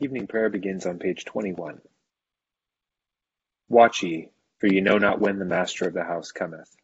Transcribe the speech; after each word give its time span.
Evening 0.00 0.26
prayer 0.26 0.48
begins 0.50 0.86
on 0.86 0.98
page 0.98 1.24
21. 1.24 1.80
Watch 3.68 4.02
ye, 4.02 4.32
for 4.58 4.66
ye 4.66 4.80
know 4.80 4.98
not 4.98 5.20
when 5.20 5.38
the 5.38 5.44
master 5.44 5.86
of 5.86 5.94
the 5.94 6.02
house 6.02 6.32
cometh, 6.32 6.74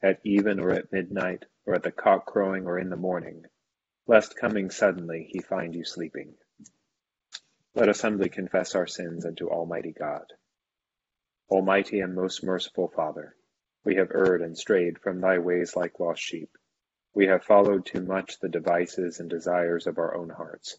at 0.00 0.20
even 0.22 0.60
or 0.60 0.70
at 0.70 0.92
midnight, 0.92 1.46
or 1.66 1.74
at 1.74 1.82
the 1.82 1.90
cock 1.90 2.26
crowing, 2.26 2.68
or 2.68 2.78
in 2.78 2.88
the 2.88 2.96
morning, 2.96 3.44
lest 4.06 4.36
coming 4.36 4.70
suddenly 4.70 5.24
he 5.32 5.40
find 5.40 5.74
you 5.74 5.84
sleeping. 5.84 6.36
Let 7.74 7.88
us 7.88 8.02
humbly 8.02 8.28
confess 8.28 8.76
our 8.76 8.86
sins 8.86 9.26
unto 9.26 9.48
Almighty 9.48 9.92
God. 9.92 10.32
Almighty 11.48 11.98
and 11.98 12.14
most 12.14 12.44
merciful 12.44 12.86
Father, 12.86 13.34
we 13.82 13.96
have 13.96 14.12
erred 14.12 14.42
and 14.42 14.56
strayed 14.56 15.00
from 15.00 15.20
thy 15.20 15.40
ways 15.40 15.74
like 15.74 15.98
lost 15.98 16.22
sheep. 16.22 16.56
We 17.14 17.26
have 17.26 17.42
followed 17.42 17.84
too 17.84 18.04
much 18.04 18.38
the 18.38 18.48
devices 18.48 19.18
and 19.18 19.28
desires 19.28 19.88
of 19.88 19.98
our 19.98 20.14
own 20.14 20.28
hearts 20.30 20.78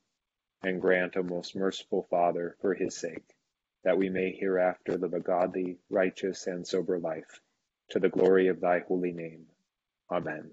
and 0.63 0.81
grant, 0.81 1.17
O 1.17 1.23
most 1.23 1.55
merciful 1.55 2.07
Father, 2.09 2.55
for 2.61 2.73
his 2.73 2.95
sake, 2.97 3.35
that 3.83 3.97
we 3.97 4.09
may 4.09 4.31
hereafter 4.31 4.97
live 4.97 5.13
a 5.13 5.19
godly, 5.19 5.77
righteous, 5.89 6.47
and 6.47 6.67
sober 6.67 6.99
life, 6.99 7.41
to 7.89 7.99
the 7.99 8.09
glory 8.09 8.47
of 8.47 8.59
thy 8.61 8.79
holy 8.79 9.11
name. 9.11 9.47
Amen. 10.09 10.51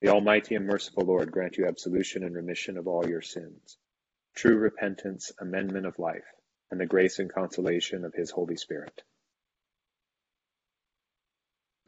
The 0.00 0.08
Almighty 0.08 0.54
and 0.56 0.66
merciful 0.66 1.04
Lord 1.04 1.30
grant 1.30 1.56
you 1.56 1.66
absolution 1.66 2.24
and 2.24 2.34
remission 2.34 2.76
of 2.76 2.88
all 2.88 3.08
your 3.08 3.22
sins, 3.22 3.76
true 4.34 4.56
repentance, 4.56 5.32
amendment 5.40 5.86
of 5.86 5.98
life, 5.98 6.24
and 6.70 6.80
the 6.80 6.86
grace 6.86 7.18
and 7.18 7.32
consolation 7.32 8.04
of 8.04 8.14
his 8.14 8.30
Holy 8.30 8.56
Spirit. 8.56 9.02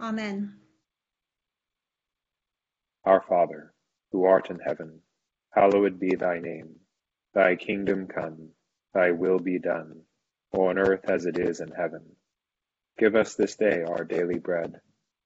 Amen. 0.00 0.58
Our 3.04 3.20
Father, 3.20 3.72
who 4.12 4.24
art 4.24 4.50
in 4.50 4.58
heaven, 4.58 5.00
Hallowed 5.54 6.00
be 6.00 6.16
thy 6.16 6.40
name. 6.40 6.80
Thy 7.32 7.54
kingdom 7.54 8.08
come, 8.08 8.50
thy 8.92 9.12
will 9.12 9.38
be 9.38 9.60
done, 9.60 10.02
on 10.50 10.78
earth 10.78 11.08
as 11.08 11.26
it 11.26 11.38
is 11.38 11.60
in 11.60 11.70
heaven. 11.70 12.16
Give 12.98 13.14
us 13.14 13.36
this 13.36 13.54
day 13.54 13.84
our 13.84 14.04
daily 14.04 14.40
bread, 14.40 14.80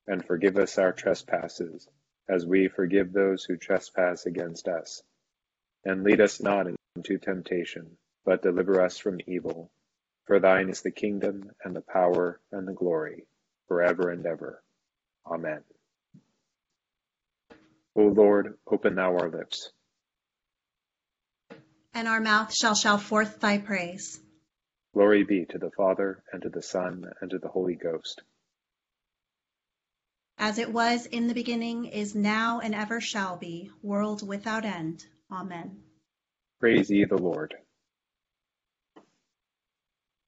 and 0.06 0.22
forgive 0.22 0.58
us 0.58 0.76
our 0.76 0.92
trespasses, 0.92 1.88
as 2.28 2.44
we 2.44 2.68
forgive 2.68 3.10
those 3.10 3.44
who 3.44 3.56
trespass 3.56 4.26
against 4.26 4.68
us. 4.68 5.02
And 5.86 6.04
lead 6.04 6.20
us 6.20 6.42
not 6.42 6.66
into 6.96 7.18
temptation, 7.18 7.96
but 8.26 8.42
deliver 8.42 8.82
us 8.82 8.98
from 8.98 9.20
evil. 9.26 9.70
For 10.26 10.40
thine 10.40 10.68
is 10.68 10.82
the 10.82 10.90
kingdom, 10.90 11.52
and 11.64 11.74
the 11.74 11.80
power, 11.80 12.38
and 12.52 12.68
the 12.68 12.74
glory, 12.74 13.26
forever 13.66 14.10
and 14.10 14.26
ever. 14.26 14.62
Amen. 15.26 15.64
O 17.96 18.02
Lord, 18.02 18.58
open 18.70 18.94
thou 18.94 19.16
our 19.16 19.30
lips 19.30 19.72
and 21.98 22.06
our 22.06 22.20
mouth 22.20 22.54
shall 22.54 22.76
shout 22.76 23.02
forth 23.02 23.40
thy 23.40 23.58
praise. 23.58 24.20
Glory 24.94 25.24
be 25.24 25.44
to 25.46 25.58
the 25.58 25.72
Father, 25.76 26.22
and 26.32 26.40
to 26.42 26.48
the 26.48 26.62
Son, 26.62 27.10
and 27.20 27.28
to 27.32 27.38
the 27.38 27.48
Holy 27.48 27.74
Ghost. 27.74 28.22
As 30.38 30.58
it 30.58 30.72
was 30.72 31.06
in 31.06 31.26
the 31.26 31.34
beginning, 31.34 31.86
is 31.86 32.14
now, 32.14 32.60
and 32.60 32.72
ever 32.72 33.00
shall 33.00 33.36
be, 33.36 33.72
world 33.82 34.26
without 34.26 34.64
end. 34.64 35.04
Amen. 35.28 35.82
Praise 36.60 36.88
ye 36.88 37.04
the 37.04 37.16
Lord. 37.16 37.54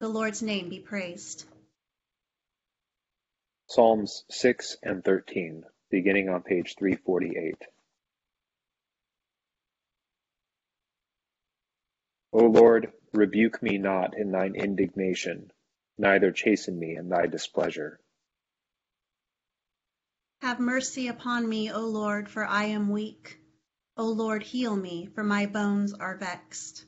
The 0.01 0.09
Lord's 0.09 0.41
name 0.41 0.67
be 0.67 0.79
praised. 0.79 1.45
Psalms 3.67 4.25
6 4.29 4.75
and 4.83 5.05
13, 5.05 5.63
beginning 5.89 6.27
on 6.27 6.43
page 6.43 6.75
348. 6.77 7.55
O 12.33 12.45
Lord, 12.45 12.93
rebuke 13.13 13.61
me 13.61 13.77
not 13.77 14.17
in 14.17 14.31
thine 14.31 14.55
indignation, 14.55 15.51
neither 15.97 16.31
chasten 16.31 16.79
me 16.79 16.95
in 16.95 17.09
thy 17.09 17.27
displeasure. 17.27 17.99
Have 20.41 20.59
mercy 20.59 21.07
upon 21.07 21.47
me, 21.47 21.71
O 21.71 21.81
Lord, 21.81 22.29
for 22.29 22.45
I 22.45 22.65
am 22.65 22.89
weak. 22.89 23.39
O 23.97 24.05
Lord, 24.05 24.43
heal 24.43 24.75
me, 24.75 25.09
for 25.13 25.23
my 25.23 25.45
bones 25.45 25.93
are 25.93 26.17
vexed. 26.17 26.85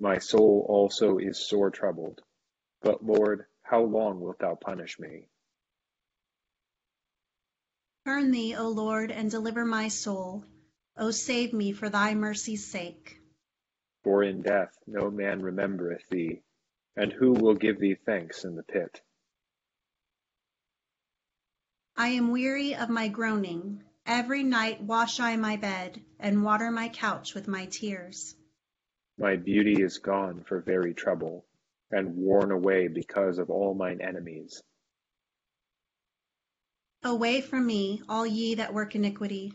My 0.00 0.18
soul 0.18 0.66
also 0.68 1.18
is 1.18 1.38
sore 1.38 1.70
troubled. 1.70 2.20
But, 2.82 3.04
Lord, 3.04 3.46
how 3.62 3.82
long 3.82 4.20
wilt 4.20 4.40
thou 4.40 4.56
punish 4.56 4.98
me? 4.98 5.28
Turn 8.04 8.30
thee, 8.30 8.54
O 8.56 8.68
Lord, 8.68 9.10
and 9.10 9.30
deliver 9.30 9.64
my 9.64 9.88
soul. 9.88 10.44
O 10.96 11.10
save 11.10 11.52
me 11.52 11.72
for 11.72 11.88
thy 11.88 12.14
mercy's 12.14 12.66
sake. 12.66 13.20
For 14.06 14.22
in 14.22 14.40
death 14.40 14.72
no 14.86 15.10
man 15.10 15.42
remembereth 15.42 16.08
thee, 16.08 16.44
and 16.94 17.12
who 17.12 17.32
will 17.32 17.56
give 17.56 17.80
thee 17.80 17.96
thanks 17.96 18.44
in 18.44 18.54
the 18.54 18.62
pit? 18.62 19.02
I 21.96 22.10
am 22.10 22.30
weary 22.30 22.76
of 22.76 22.88
my 22.88 23.08
groaning. 23.08 23.82
Every 24.06 24.44
night 24.44 24.80
wash 24.80 25.18
I 25.18 25.34
my 25.34 25.56
bed, 25.56 26.00
and 26.20 26.44
water 26.44 26.70
my 26.70 26.88
couch 26.88 27.34
with 27.34 27.48
my 27.48 27.66
tears. 27.66 28.36
My 29.18 29.34
beauty 29.34 29.82
is 29.82 29.98
gone 29.98 30.44
for 30.44 30.60
very 30.60 30.94
trouble, 30.94 31.44
and 31.90 32.14
worn 32.14 32.52
away 32.52 32.86
because 32.86 33.38
of 33.38 33.50
all 33.50 33.74
mine 33.74 34.00
enemies. 34.00 34.62
Away 37.02 37.40
from 37.40 37.66
me, 37.66 38.02
all 38.08 38.24
ye 38.24 38.54
that 38.54 38.72
work 38.72 38.94
iniquity, 38.94 39.52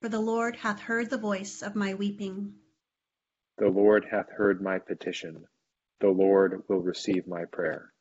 for 0.00 0.08
the 0.08 0.20
Lord 0.20 0.56
hath 0.56 0.80
heard 0.80 1.10
the 1.10 1.18
voice 1.18 1.60
of 1.60 1.76
my 1.76 1.92
weeping. 1.92 2.54
The 3.60 3.68
Lord 3.68 4.06
hath 4.10 4.30
heard 4.30 4.62
my 4.62 4.78
petition. 4.78 5.46
The 6.00 6.08
Lord 6.08 6.62
will 6.66 6.80
receive 6.80 7.28
my 7.28 7.44
prayer. 7.44 7.92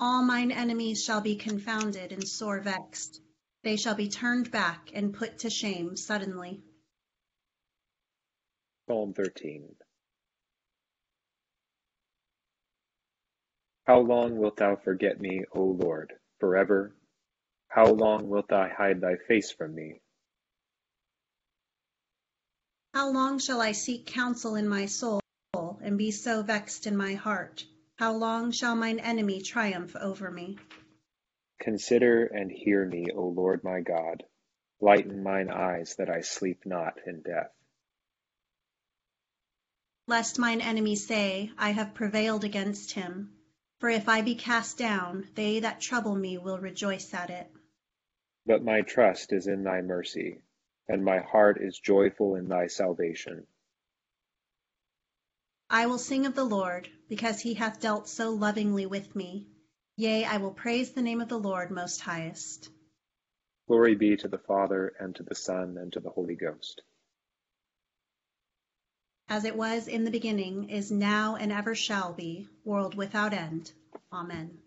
All 0.00 0.24
mine 0.24 0.50
enemies 0.50 1.04
shall 1.04 1.20
be 1.20 1.36
confounded 1.36 2.10
and 2.10 2.26
sore 2.26 2.60
vexed. 2.60 3.20
They 3.62 3.76
shall 3.76 3.94
be 3.94 4.08
turned 4.08 4.50
back 4.50 4.90
and 4.92 5.14
put 5.14 5.38
to 5.38 5.50
shame 5.50 5.96
suddenly. 5.96 6.64
Psalm 8.88 9.14
13 9.14 9.68
How 13.86 14.00
long 14.00 14.36
wilt 14.36 14.56
thou 14.56 14.74
forget 14.74 15.20
me, 15.20 15.44
O 15.52 15.62
Lord, 15.62 16.12
forever? 16.40 16.96
How 17.68 17.86
long 17.86 18.28
wilt 18.28 18.48
thou 18.48 18.68
hide 18.68 19.00
thy 19.00 19.14
face 19.28 19.52
from 19.52 19.76
me? 19.76 20.00
How 22.96 23.10
long 23.10 23.38
shall 23.38 23.60
I 23.60 23.72
seek 23.72 24.06
counsel 24.06 24.54
in 24.54 24.66
my 24.66 24.86
soul, 24.86 25.20
and 25.52 25.98
be 25.98 26.10
so 26.10 26.40
vexed 26.40 26.86
in 26.86 26.96
my 26.96 27.12
heart? 27.12 27.62
How 27.96 28.14
long 28.14 28.52
shall 28.52 28.74
mine 28.74 29.00
enemy 29.00 29.42
triumph 29.42 29.94
over 29.96 30.30
me? 30.30 30.56
Consider 31.60 32.24
and 32.24 32.50
hear 32.50 32.86
me, 32.86 33.08
O 33.14 33.26
Lord 33.26 33.62
my 33.62 33.82
God. 33.82 34.24
Lighten 34.80 35.22
mine 35.22 35.50
eyes 35.50 35.96
that 35.96 36.08
I 36.08 36.22
sleep 36.22 36.64
not 36.64 36.94
in 37.06 37.20
death. 37.20 37.52
Lest 40.06 40.38
mine 40.38 40.62
enemy 40.62 40.96
say, 40.96 41.52
I 41.58 41.72
have 41.72 41.92
prevailed 41.92 42.44
against 42.44 42.92
him. 42.92 43.36
For 43.78 43.90
if 43.90 44.08
I 44.08 44.22
be 44.22 44.36
cast 44.36 44.78
down, 44.78 45.28
they 45.34 45.60
that 45.60 45.82
trouble 45.82 46.14
me 46.16 46.38
will 46.38 46.58
rejoice 46.58 47.12
at 47.12 47.28
it. 47.28 47.52
But 48.46 48.64
my 48.64 48.80
trust 48.80 49.34
is 49.34 49.46
in 49.46 49.64
thy 49.64 49.82
mercy 49.82 50.40
and 50.88 51.04
my 51.04 51.18
heart 51.18 51.58
is 51.60 51.78
joyful 51.78 52.36
in 52.36 52.48
thy 52.48 52.66
salvation. 52.66 53.46
I 55.68 55.86
will 55.86 55.98
sing 55.98 56.26
of 56.26 56.34
the 56.34 56.44
Lord, 56.44 56.88
because 57.08 57.40
he 57.40 57.54
hath 57.54 57.80
dealt 57.80 58.08
so 58.08 58.30
lovingly 58.30 58.86
with 58.86 59.16
me. 59.16 59.48
Yea, 59.96 60.24
I 60.24 60.36
will 60.36 60.52
praise 60.52 60.92
the 60.92 61.02
name 61.02 61.20
of 61.20 61.28
the 61.28 61.38
Lord 61.38 61.70
most 61.70 62.00
highest. 62.00 62.70
Glory 63.66 63.96
be 63.96 64.16
to 64.16 64.28
the 64.28 64.38
Father, 64.38 64.92
and 65.00 65.14
to 65.16 65.24
the 65.24 65.34
Son, 65.34 65.76
and 65.76 65.92
to 65.94 66.00
the 66.00 66.10
Holy 66.10 66.36
Ghost. 66.36 66.82
As 69.28 69.44
it 69.44 69.56
was 69.56 69.88
in 69.88 70.04
the 70.04 70.12
beginning, 70.12 70.70
is 70.70 70.92
now, 70.92 71.34
and 71.34 71.50
ever 71.50 71.74
shall 71.74 72.12
be, 72.12 72.46
world 72.64 72.94
without 72.94 73.32
end. 73.32 73.72
Amen. 74.12 74.58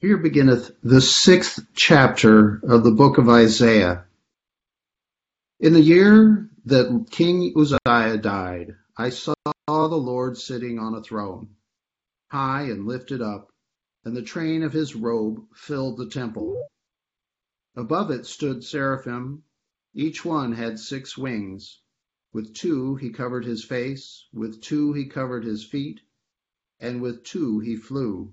Here 0.00 0.16
beginneth 0.16 0.70
the 0.82 1.02
sixth 1.02 1.60
chapter 1.74 2.58
of 2.64 2.84
the 2.84 2.90
book 2.90 3.18
of 3.18 3.28
Isaiah. 3.28 4.06
In 5.58 5.74
the 5.74 5.82
year 5.82 6.48
that 6.64 7.08
King 7.10 7.52
Uzziah 7.54 8.16
died, 8.16 8.76
I 8.96 9.10
saw 9.10 9.34
the 9.68 9.98
Lord 9.98 10.38
sitting 10.38 10.78
on 10.78 10.94
a 10.94 11.02
throne, 11.02 11.50
high 12.28 12.62
and 12.62 12.86
lifted 12.86 13.20
up, 13.20 13.52
and 14.02 14.16
the 14.16 14.22
train 14.22 14.62
of 14.62 14.72
his 14.72 14.96
robe 14.96 15.46
filled 15.54 15.98
the 15.98 16.08
temple. 16.08 16.58
Above 17.76 18.10
it 18.10 18.24
stood 18.24 18.64
seraphim, 18.64 19.42
each 19.92 20.24
one 20.24 20.52
had 20.52 20.78
six 20.78 21.18
wings. 21.18 21.82
With 22.32 22.54
two 22.54 22.94
he 22.94 23.10
covered 23.10 23.44
his 23.44 23.66
face, 23.66 24.26
with 24.32 24.62
two 24.62 24.94
he 24.94 25.04
covered 25.04 25.44
his 25.44 25.62
feet, 25.62 26.00
and 26.78 27.02
with 27.02 27.22
two 27.22 27.58
he 27.58 27.76
flew. 27.76 28.32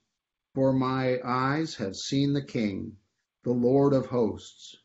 For 0.53 0.73
my 0.73 1.21
eyes 1.23 1.75
have 1.75 1.95
seen 1.95 2.33
the 2.33 2.41
King, 2.43 2.97
the 3.43 3.53
Lord 3.53 3.93
of 3.93 4.07
hosts. 4.07 4.75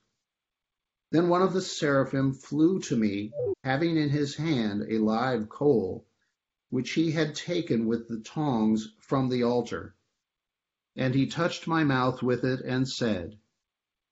Then 1.11 1.29
one 1.29 1.43
of 1.43 1.53
the 1.55 1.61
seraphim 1.61 2.35
flew 2.35 2.79
to 2.83 2.97
me, 2.97 3.33
having 3.65 3.97
in 3.97 4.11
his 4.11 4.37
hand 4.37 4.87
a 4.89 4.99
live 4.99 5.49
coal, 5.49 6.07
which 6.71 6.93
he 6.93 7.11
had 7.11 7.35
taken 7.35 7.87
with 7.87 8.07
the 8.07 8.21
tongs 8.21 8.95
from 9.01 9.29
the 9.29 9.43
altar. 9.43 9.97
And 10.95 11.17
he 11.17 11.27
touched 11.27 11.67
my 11.67 11.83
mouth 11.83 12.23
with 12.23 12.45
it 12.45 12.61
and 12.61 12.89
said, 12.89 13.37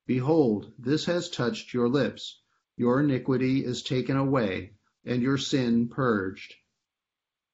Behold, 0.06 0.72
this 0.76 1.04
has 1.04 1.30
touched 1.30 1.72
your 1.72 1.88
lips. 1.88 2.40
Your 2.76 2.98
iniquity 2.98 3.64
is 3.64 3.84
taken 3.84 4.16
away, 4.16 4.74
and 5.04 5.22
your 5.22 5.38
sin 5.38 5.88
purged. 5.88 6.52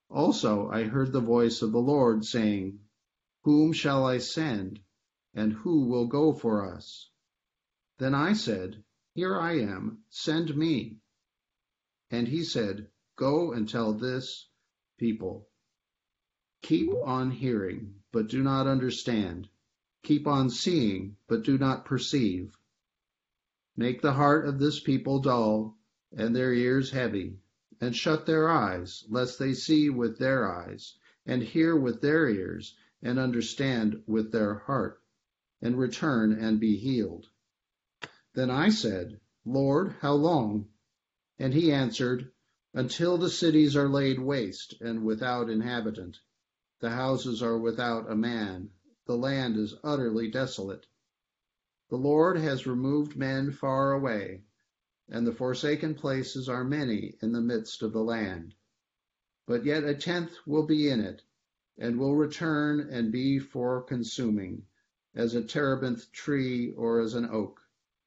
Also 0.09 0.71
I 0.71 0.85
heard 0.85 1.13
the 1.13 1.21
voice 1.21 1.61
of 1.61 1.73
the 1.73 1.83
Lord 1.83 2.25
saying, 2.25 2.81
Whom 3.45 3.73
shall 3.73 4.05
I 4.05 4.19
send, 4.19 4.81
and 5.33 5.53
who 5.53 5.87
will 5.87 6.07
go 6.07 6.35
for 6.35 6.67
us? 6.67 7.11
Then 7.97 8.15
I 8.15 8.35
said, 8.35 8.85
here 9.15 9.37
I 9.37 9.59
am, 9.59 10.05
send 10.09 10.57
me. 10.57 11.01
And 12.11 12.29
he 12.29 12.45
said, 12.45 12.91
Go 13.17 13.53
and 13.53 13.69
tell 13.69 13.93
this 13.93 14.49
people. 14.99 15.49
Keep 16.63 16.91
on 17.05 17.31
hearing, 17.31 18.03
but 18.13 18.29
do 18.29 18.43
not 18.43 18.67
understand. 18.67 19.49
Keep 20.03 20.27
on 20.27 20.49
seeing, 20.49 21.17
but 21.27 21.43
do 21.43 21.59
not 21.59 21.85
perceive. 21.85 22.57
Make 23.77 24.01
the 24.01 24.13
heart 24.13 24.47
of 24.47 24.59
this 24.59 24.81
people 24.81 25.19
dull, 25.21 25.79
and 26.13 26.37
their 26.37 26.53
ears 26.53 26.91
heavy, 26.91 27.41
and 27.81 27.97
shut 27.97 28.27
their 28.27 28.49
eyes, 28.49 29.05
lest 29.09 29.39
they 29.39 29.55
see 29.55 29.91
with 29.91 30.19
their 30.19 30.51
eyes, 30.51 30.95
and 31.27 31.43
hear 31.43 31.77
with 31.77 32.01
their 32.01 32.29
ears, 32.29 32.77
and 33.03 33.19
understand 33.19 34.03
with 34.07 34.31
their 34.31 34.55
heart, 34.55 35.03
and 35.63 35.79
return 35.79 36.33
and 36.33 36.61
be 36.61 36.77
healed. 36.77 37.27
Then 38.35 38.51
I 38.51 38.69
said, 38.71 39.21
Lord, 39.45 39.97
how 40.01 40.15
long? 40.15 40.69
And 41.39 41.55
he 41.55 41.73
answered, 41.73 42.31
Until 42.75 43.17
the 43.17 43.31
cities 43.31 43.75
are 43.75 43.89
laid 43.89 44.19
waste 44.19 44.75
and 44.81 45.05
without 45.05 45.49
inhabitant, 45.49 46.21
the 46.81 46.91
houses 46.91 47.43
are 47.43 47.59
without 47.59 48.11
a 48.11 48.15
man, 48.15 48.71
the 49.07 49.17
land 49.17 49.57
is 49.57 49.75
utterly 49.83 50.31
desolate. 50.31 50.87
The 51.89 51.97
Lord 51.97 52.37
has 52.37 52.67
removed 52.67 53.17
men 53.17 53.51
far 53.51 53.93
away, 53.93 54.45
and 55.09 55.27
the 55.27 55.33
forsaken 55.33 55.95
places 55.95 56.49
are 56.49 56.65
many 56.65 57.17
in 57.21 57.33
the 57.33 57.41
midst 57.41 57.83
of 57.83 57.93
the 57.93 58.05
land. 58.05 58.55
But 59.47 59.65
yet 59.65 59.85
a 59.85 59.95
tenth 59.95 60.37
will 60.47 60.67
be 60.67 60.89
in 60.89 61.01
it, 61.01 61.23
and 61.81 61.99
will 61.99 62.15
return 62.15 62.89
and 62.93 63.11
be 63.11 63.41
for 63.41 63.83
consuming, 63.83 64.63
as 65.15 65.35
a 65.35 65.43
terebinth 65.43 66.13
tree 66.13 66.73
or 66.77 67.01
as 67.01 67.15
an 67.15 67.29
oak 67.31 67.61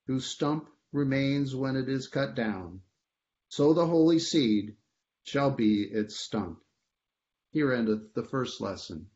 whose 0.08 0.26
stump 0.26 0.70
remains 0.94 1.56
when 1.56 1.76
it 1.76 1.90
is 1.90 2.08
cut 2.08 2.36
down, 2.36 2.82
so 3.50 3.74
the 3.74 3.86
holy 3.86 4.20
seed 4.20 4.78
shall 5.24 5.52
be 5.52 5.84
its 5.84 6.16
stump. 6.16 6.64
Here 7.52 7.74
endeth 7.74 8.14
the 8.14 8.24
first 8.24 8.62
lesson. 8.62 9.10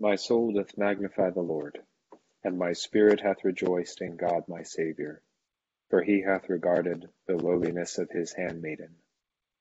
My 0.00 0.16
soul 0.16 0.52
doth 0.52 0.76
magnify 0.76 1.30
the 1.30 1.40
Lord, 1.40 1.78
and 2.44 2.58
my 2.58 2.72
spirit 2.74 3.20
hath 3.20 3.44
rejoiced 3.44 4.02
in 4.02 4.16
God 4.16 4.44
my 4.48 4.62
Saviour. 4.62 5.22
For 5.90 6.02
he 6.02 6.22
hath 6.22 6.48
regarded 6.48 7.08
the 7.26 7.36
lowliness 7.36 7.98
of 7.98 8.10
his 8.10 8.32
handmaiden. 8.32 8.96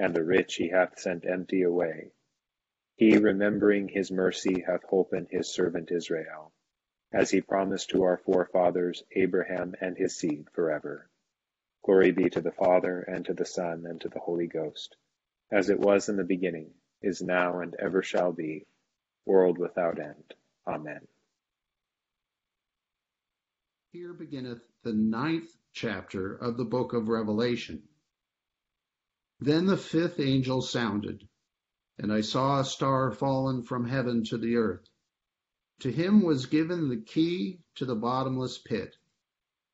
and 0.00 0.14
the 0.14 0.24
rich 0.24 0.54
he 0.54 0.70
hath 0.70 0.98
sent 0.98 1.26
empty 1.26 1.62
away. 1.62 2.10
He, 2.96 3.18
remembering 3.18 3.88
his 3.88 4.10
mercy, 4.10 4.62
hath 4.66 4.82
holpen 4.84 5.26
his 5.30 5.52
servant 5.52 5.90
Israel, 5.92 6.52
as 7.12 7.30
he 7.30 7.42
promised 7.42 7.90
to 7.90 8.04
our 8.04 8.16
forefathers 8.16 9.04
Abraham 9.12 9.74
and 9.78 9.98
his 9.98 10.16
seed 10.16 10.46
forever. 10.54 11.10
Glory 11.84 12.12
be 12.12 12.30
to 12.30 12.40
the 12.40 12.50
Father, 12.50 13.00
and 13.00 13.26
to 13.26 13.34
the 13.34 13.44
Son, 13.44 13.84
and 13.84 14.00
to 14.00 14.08
the 14.08 14.18
Holy 14.20 14.46
Ghost, 14.46 14.96
as 15.52 15.68
it 15.68 15.78
was 15.78 16.08
in 16.08 16.16
the 16.16 16.24
beginning, 16.24 16.72
is 17.02 17.20
now, 17.20 17.60
and 17.60 17.74
ever 17.74 18.02
shall 18.02 18.32
be, 18.32 18.66
world 19.26 19.58
without 19.58 19.98
end. 19.98 20.34
Amen. 20.66 21.06
Here 23.92 24.14
beginneth 24.14 24.62
the 24.82 24.94
ninth 24.94 25.50
chapter 25.74 26.36
of 26.36 26.56
the 26.56 26.64
book 26.64 26.94
of 26.94 27.08
Revelation. 27.08 27.82
Then 29.40 29.64
the 29.64 29.78
fifth 29.78 30.20
angel 30.20 30.60
sounded 30.60 31.26
and 32.00 32.10
I 32.10 32.22
saw 32.22 32.58
a 32.58 32.64
star 32.64 33.12
fallen 33.12 33.62
from 33.62 33.84
heaven 33.84 34.24
to 34.24 34.38
the 34.38 34.56
earth. 34.56 34.88
To 35.80 35.92
him 35.92 36.22
was 36.22 36.46
given 36.46 36.88
the 36.88 36.96
key 36.96 37.60
to 37.74 37.84
the 37.84 37.94
bottomless 37.94 38.56
pit. 38.56 38.96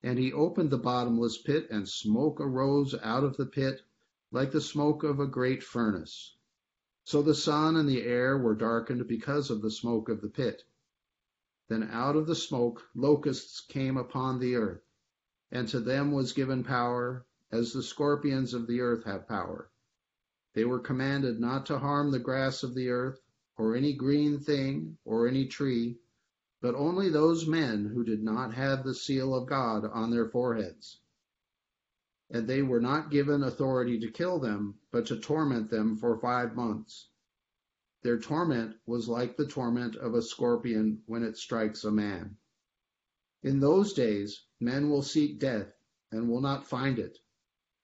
And 0.02 0.18
he 0.18 0.32
opened 0.32 0.70
the 0.70 0.78
bottomless 0.78 1.38
pit, 1.38 1.68
and 1.70 1.88
smoke 1.88 2.40
arose 2.40 2.96
out 3.00 3.23
of 3.23 3.37
the 3.37 3.46
pit 3.46 3.82
like 4.32 4.50
the 4.50 4.61
smoke 4.61 5.04
of 5.04 5.20
a 5.20 5.26
great 5.26 5.62
furnace. 5.62 6.35
So 7.04 7.23
the 7.23 7.35
sun 7.35 7.76
and 7.76 7.88
the 7.88 8.02
air 8.02 8.37
were 8.37 8.56
darkened 8.56 9.06
because 9.06 9.49
of 9.49 9.62
the 9.62 9.70
smoke 9.70 10.08
of 10.08 10.20
the 10.20 10.28
pit. 10.28 10.64
Then 11.68 11.85
out 11.85 12.16
of 12.16 12.26
the 12.26 12.35
smoke 12.35 12.82
locusts 12.96 13.61
came 13.61 13.96
upon 13.96 14.40
the 14.40 14.56
earth, 14.56 14.82
and 15.52 15.68
to 15.68 15.78
them 15.78 16.11
was 16.11 16.32
given 16.32 16.64
power, 16.64 17.25
as 17.53 17.73
the 17.73 17.83
scorpions 17.83 18.55
of 18.55 18.67
the 18.67 18.81
earth 18.81 19.05
have 19.05 19.29
power. 19.29 19.71
They 20.55 20.65
were 20.65 20.81
commanded 20.81 21.38
not 21.38 21.67
to 21.67 21.79
harm 21.79 22.11
the 22.11 22.19
grass 22.19 22.62
of 22.62 22.75
the 22.75 22.88
earth, 22.88 23.21
or 23.57 23.75
any 23.75 23.93
green 23.93 24.41
thing, 24.41 24.99
or 25.05 25.29
any 25.29 25.47
tree, 25.47 25.99
but 26.61 26.75
only 26.75 27.09
those 27.09 27.47
men 27.47 27.85
who 27.85 28.03
did 28.03 28.23
not 28.23 28.55
have 28.55 28.83
the 28.83 28.95
seal 28.95 29.35
of 29.35 29.49
God 29.49 29.85
on 29.85 30.11
their 30.11 30.29
foreheads. 30.29 31.00
And 32.31 32.49
they 32.49 32.62
were 32.62 32.81
not 32.81 33.11
given 33.11 33.43
authority 33.43 34.00
to 34.00 34.11
kill 34.11 34.41
them, 34.41 34.81
but 34.91 35.07
to 35.07 35.21
torment 35.21 35.71
them 35.71 35.97
for 35.97 36.19
five 36.19 36.57
months. 36.57 37.09
Their 38.03 38.19
torment 38.19 38.76
was 38.87 39.09
like 39.09 39.37
the 39.37 39.47
torment 39.47 39.97
of 39.97 40.15
a 40.15 40.23
scorpion 40.23 41.03
when 41.07 41.23
it 41.23 41.37
strikes 41.37 41.85
a 41.85 41.91
man. 41.91 42.37
In 43.43 43.61
those 43.61 43.93
days, 43.93 44.45
men 44.59 44.91
will 44.91 45.03
seek 45.03 45.38
death 45.38 45.73
and 46.11 46.29
will 46.29 46.41
not 46.41 46.67
find 46.67 46.99
it. 46.99 47.19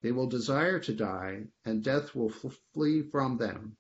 They 0.02 0.10
will 0.10 0.26
desire 0.26 0.80
to 0.80 0.92
die, 0.92 1.46
and 1.64 1.84
death 1.84 2.12
will 2.12 2.28
flee 2.74 3.02
from 3.02 3.36
them. 3.36 3.76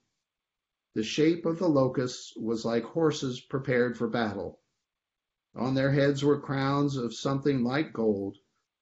The 0.94 1.02
shape 1.02 1.44
of 1.44 1.58
the 1.58 1.68
locusts 1.68 2.32
was 2.36 2.64
like 2.64 2.84
horses 2.84 3.40
prepared 3.40 3.98
for 3.98 4.06
battle. 4.06 4.60
On 5.56 5.74
their 5.74 5.90
heads 5.90 6.22
were 6.22 6.40
crowns 6.40 6.96
of 6.96 7.12
something 7.12 7.64
like 7.64 7.92
gold, 7.92 8.36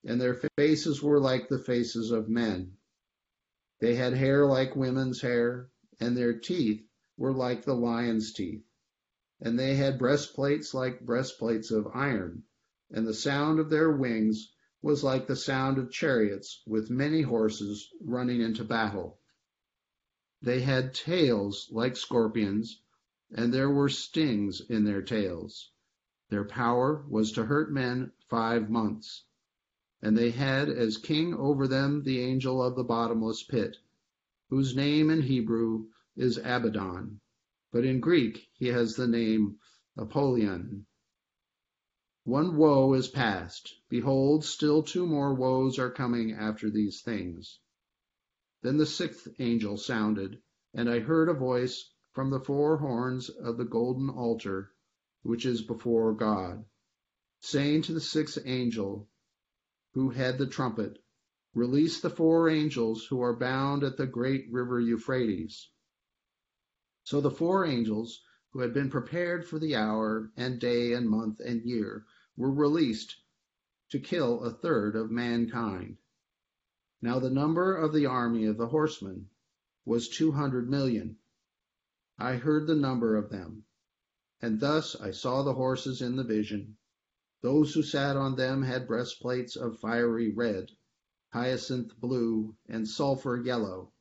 and 0.05 0.21
their 0.21 0.39
faces 0.59 1.03
were 1.03 1.19
like 1.19 1.49
the 1.49 1.59
faces 1.59 2.11
of 2.11 2.29
men. 2.29 2.77
They 3.79 3.95
had 3.95 4.13
hair 4.13 4.45
like 4.45 4.77
women's 4.77 5.23
hair, 5.23 5.71
and 5.99 6.15
their 6.15 6.39
teeth 6.39 6.87
were 7.17 7.33
like 7.33 7.65
the 7.65 7.75
lion's 7.75 8.35
teeth. 8.35 8.67
And 9.41 9.59
they 9.59 9.77
had 9.77 9.99
breastplates 9.99 10.75
like 10.75 11.07
breastplates 11.07 11.71
of 11.71 11.89
iron, 11.95 12.45
and 12.91 13.07
the 13.07 13.15
sound 13.15 13.59
of 13.61 13.71
their 13.71 13.91
wings 13.91 14.53
was 14.83 15.05
like 15.05 15.27
the 15.27 15.37
sound 15.37 15.77
of 15.79 15.91
chariots 15.91 16.63
with 16.67 16.91
many 16.91 17.23
horses 17.23 17.91
running 18.01 18.41
into 18.41 18.65
battle. 18.65 19.19
They 20.43 20.61
had 20.63 20.95
tails 20.95 21.69
like 21.71 21.97
scorpions, 21.97 22.81
and 23.31 23.53
there 23.53 23.71
were 23.71 23.91
stings 23.91 24.61
in 24.61 24.85
their 24.85 25.03
tails. 25.03 25.71
Their 26.31 26.45
power 26.45 27.05
was 27.09 27.33
to 27.33 27.45
hurt 27.45 27.73
men 27.73 28.13
five 28.29 28.71
months. 28.71 29.25
And 30.01 30.17
they 30.17 30.31
had 30.31 30.71
as 30.71 30.97
king 30.97 31.35
over 31.35 31.69
them 31.69 32.03
the 32.03 32.21
angel 32.21 32.63
of 32.63 32.75
the 32.75 32.85
bottomless 32.85 33.43
pit, 33.43 33.77
whose 34.49 34.75
name 34.75 35.11
in 35.11 35.21
Hebrew 35.21 35.89
is 36.17 36.39
Abaddon, 36.39 37.21
but 37.71 37.85
in 37.85 38.01
Greek 38.01 38.49
he 38.55 38.69
has 38.69 38.95
the 38.95 39.07
name 39.07 39.59
Apollyon. 39.97 40.87
One 42.31 42.55
woe 42.57 42.95
is 42.95 43.09
past. 43.09 43.75
Behold, 43.89 44.45
still 44.45 44.85
two 44.85 45.05
more 45.05 45.35
woes 45.35 45.81
are 45.81 45.91
coming 45.91 46.31
after 46.31 46.71
these 46.71 47.03
things. 47.03 47.59
Then 48.63 48.77
the 48.77 48.87
sixth 48.87 49.27
angel 49.41 49.77
sounded, 49.77 50.41
and 50.73 50.89
I 50.89 51.01
heard 51.01 51.29
a 51.29 51.35
voice 51.35 51.93
from 52.13 52.31
the 52.31 52.39
four 52.39 52.77
horns 52.77 53.31
of 53.31 53.57
the 53.57 53.65
golden 53.65 54.09
altar 54.09 54.71
which 55.25 55.45
is 55.45 55.61
before 55.63 56.15
God, 56.15 56.67
saying 57.41 57.83
to 57.83 57.93
the 57.93 58.01
sixth 58.01 58.39
angel 58.45 59.11
who 59.95 60.11
had 60.11 60.39
the 60.39 60.47
trumpet, 60.47 61.03
Release 61.53 62.01
the 62.01 62.11
four 62.11 62.49
angels 62.49 63.07
who 63.07 63.21
are 63.21 63.35
bound 63.37 63.83
at 63.83 63.97
the 63.97 64.07
great 64.07 64.47
river 64.53 64.79
Euphrates. 64.79 65.69
So 67.03 67.21
the 67.21 67.33
four 67.33 67.65
angels 67.65 68.23
who 68.53 68.61
had 68.61 68.73
been 68.73 68.89
prepared 68.89 69.45
for 69.45 69.59
the 69.59 69.75
hour 69.75 70.31
and 70.37 70.61
day 70.61 70.93
and 70.93 71.11
month 71.11 71.41
and 71.41 71.63
year 71.63 72.07
were 72.41 72.51
released 72.51 73.17
to 73.91 74.01
kill 74.01 74.43
a 74.43 74.51
third 74.51 74.97
of 74.97 75.11
mankind. 75.11 75.99
Now 77.03 77.19
the 77.19 77.29
number 77.29 77.77
of 77.77 77.93
the 77.93 78.07
army 78.07 78.47
of 78.47 78.57
the 78.57 78.69
horsemen 78.69 79.29
was 79.85 80.09
two 80.09 80.33
hundred 80.33 80.71
million. 80.71 81.19
I 82.19 82.37
heard 82.37 82.67
the 82.67 82.75
number 82.75 83.17
of 83.17 83.29
them 83.29 83.67
and 84.43 84.59
thus 84.59 84.97
I 84.99 85.11
saw 85.11 85.43
the 85.43 85.53
horses 85.53 86.01
in 86.01 86.17
the 86.17 86.25
vision. 86.25 86.79
Those 87.43 87.75
who 87.75 87.83
sat 87.83 88.17
on 88.17 88.37
them 88.37 88.63
had 88.63 88.89
breastplates 88.89 89.55
of 89.55 89.79
fiery 89.79 90.31
red, 90.31 90.71
hyacinth 91.35 92.01
blue, 92.01 92.57
and 92.67 92.89
sulphur 92.89 93.37
yellow. 93.37 93.93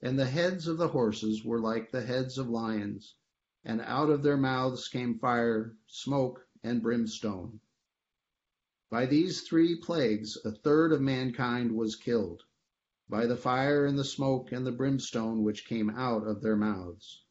And 0.00 0.16
the 0.16 0.26
heads 0.26 0.68
of 0.68 0.78
the 0.78 0.86
horses 0.86 1.44
were 1.44 1.60
like 1.60 1.90
the 1.90 2.02
heads 2.02 2.38
of 2.38 2.48
lions, 2.48 3.16
and 3.64 3.80
out 3.80 4.08
of 4.08 4.22
their 4.22 4.36
mouths 4.36 4.86
came 4.86 5.18
fire, 5.18 5.76
smoke, 5.88 6.46
and 6.62 6.80
brimstone. 6.80 7.58
By 8.92 9.06
these 9.06 9.40
three 9.40 9.74
plagues 9.74 10.36
a 10.44 10.52
third 10.52 10.92
of 10.92 11.00
mankind 11.00 11.74
was 11.74 11.96
killed, 11.96 12.42
by 13.08 13.24
the 13.24 13.38
fire 13.38 13.86
and 13.86 13.98
the 13.98 14.04
smoke 14.04 14.52
and 14.52 14.66
the 14.66 14.70
brimstone 14.70 15.42
which 15.42 15.64
came 15.64 15.88
out 15.88 16.26
of 16.26 16.42
their 16.42 16.56
mouths. 16.56 17.22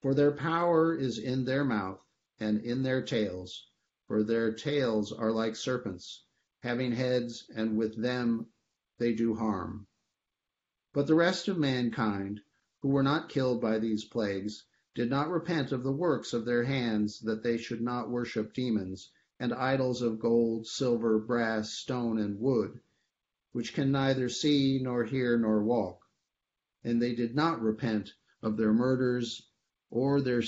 For 0.00 0.12
their 0.12 0.32
power 0.32 0.92
is 0.92 1.18
in 1.20 1.44
their 1.44 1.62
mouth 1.64 2.04
and 2.40 2.60
in 2.64 2.82
their 2.82 3.00
tails, 3.00 3.68
for 4.08 4.24
their 4.24 4.52
tails 4.52 5.12
are 5.12 5.30
like 5.30 5.54
serpents, 5.54 6.24
having 6.64 6.90
heads, 6.90 7.48
and 7.54 7.78
with 7.78 7.94
them 7.94 8.48
they 8.98 9.14
do 9.14 9.36
harm. 9.36 9.86
But 10.92 11.06
the 11.06 11.14
rest 11.14 11.46
of 11.46 11.58
mankind, 11.58 12.40
who 12.80 12.88
were 12.88 13.04
not 13.04 13.28
killed 13.28 13.60
by 13.60 13.78
these 13.78 14.04
plagues, 14.04 14.64
did 14.96 15.08
not 15.10 15.30
repent 15.30 15.70
of 15.70 15.84
the 15.84 15.92
works 15.92 16.32
of 16.32 16.44
their 16.44 16.64
hands, 16.64 17.20
that 17.20 17.44
they 17.44 17.56
should 17.56 17.82
not 17.82 18.10
worship 18.10 18.52
demons, 18.52 19.12
and 19.42 19.52
idols 19.52 20.02
of 20.02 20.20
gold, 20.20 20.64
silver, 20.68 21.18
brass, 21.18 21.72
stone, 21.72 22.16
and 22.16 22.38
wood, 22.38 22.78
which 23.50 23.74
can 23.74 23.90
neither 23.90 24.28
see, 24.28 24.78
nor 24.80 25.02
hear, 25.04 25.36
nor 25.36 25.64
walk. 25.64 26.00
And 26.84 27.02
they 27.02 27.16
did 27.16 27.34
not 27.34 27.60
repent 27.60 28.12
of 28.40 28.56
their 28.56 28.72
murders, 28.72 29.42
or 29.90 30.20
their 30.20 30.44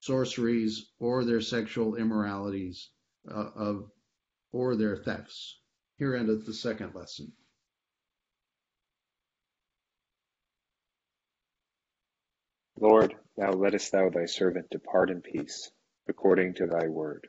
sorceries 0.00 0.90
or 0.98 1.26
their 1.26 1.42
sexual 1.42 1.96
immoralities 1.96 2.88
uh, 3.30 3.50
of 3.54 3.90
or 4.50 4.76
their 4.76 4.96
thefts. 4.96 5.58
Here 5.98 6.16
endeth 6.16 6.46
the 6.46 6.54
second 6.54 6.94
lesson. 6.94 7.32
Lord, 12.80 13.14
now 13.36 13.52
lettest 13.52 13.92
thou 13.92 14.08
thy 14.08 14.24
servant 14.24 14.70
depart 14.70 15.10
in 15.10 15.20
peace, 15.20 15.70
according 16.08 16.54
to 16.54 16.66
thy 16.66 16.88
word. 16.88 17.28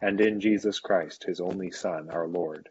and 0.00 0.20
in 0.20 0.38
Jesus 0.40 0.78
Christ, 0.78 1.24
his 1.24 1.40
only 1.40 1.70
Son, 1.70 2.08
our 2.10 2.28
Lord, 2.28 2.68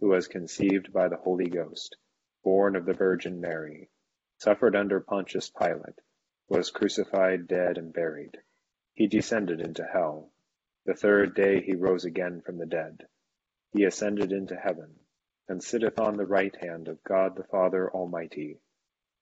who 0.00 0.08
was 0.08 0.26
conceived 0.26 0.92
by 0.92 1.08
the 1.08 1.18
Holy 1.18 1.48
Ghost, 1.48 1.96
born 2.42 2.76
of 2.76 2.86
the 2.86 2.94
Virgin 2.94 3.40
Mary, 3.40 3.90
suffered 4.38 4.74
under 4.74 4.98
Pontius 5.00 5.50
Pilate, 5.50 6.00
was 6.48 6.70
crucified, 6.70 7.46
dead, 7.46 7.76
and 7.76 7.92
buried. 7.92 8.38
He 8.94 9.06
descended 9.06 9.60
into 9.60 9.84
hell. 9.84 10.32
The 10.86 10.94
third 10.94 11.34
day 11.34 11.60
he 11.60 11.74
rose 11.74 12.04
again 12.04 12.40
from 12.40 12.58
the 12.58 12.66
dead. 12.66 13.06
He 13.72 13.84
ascended 13.84 14.32
into 14.32 14.56
heaven, 14.56 14.98
and 15.48 15.62
sitteth 15.62 15.98
on 15.98 16.16
the 16.16 16.26
right 16.26 16.56
hand 16.56 16.88
of 16.88 17.04
God 17.04 17.36
the 17.36 17.44
Father 17.44 17.90
Almighty. 17.90 18.60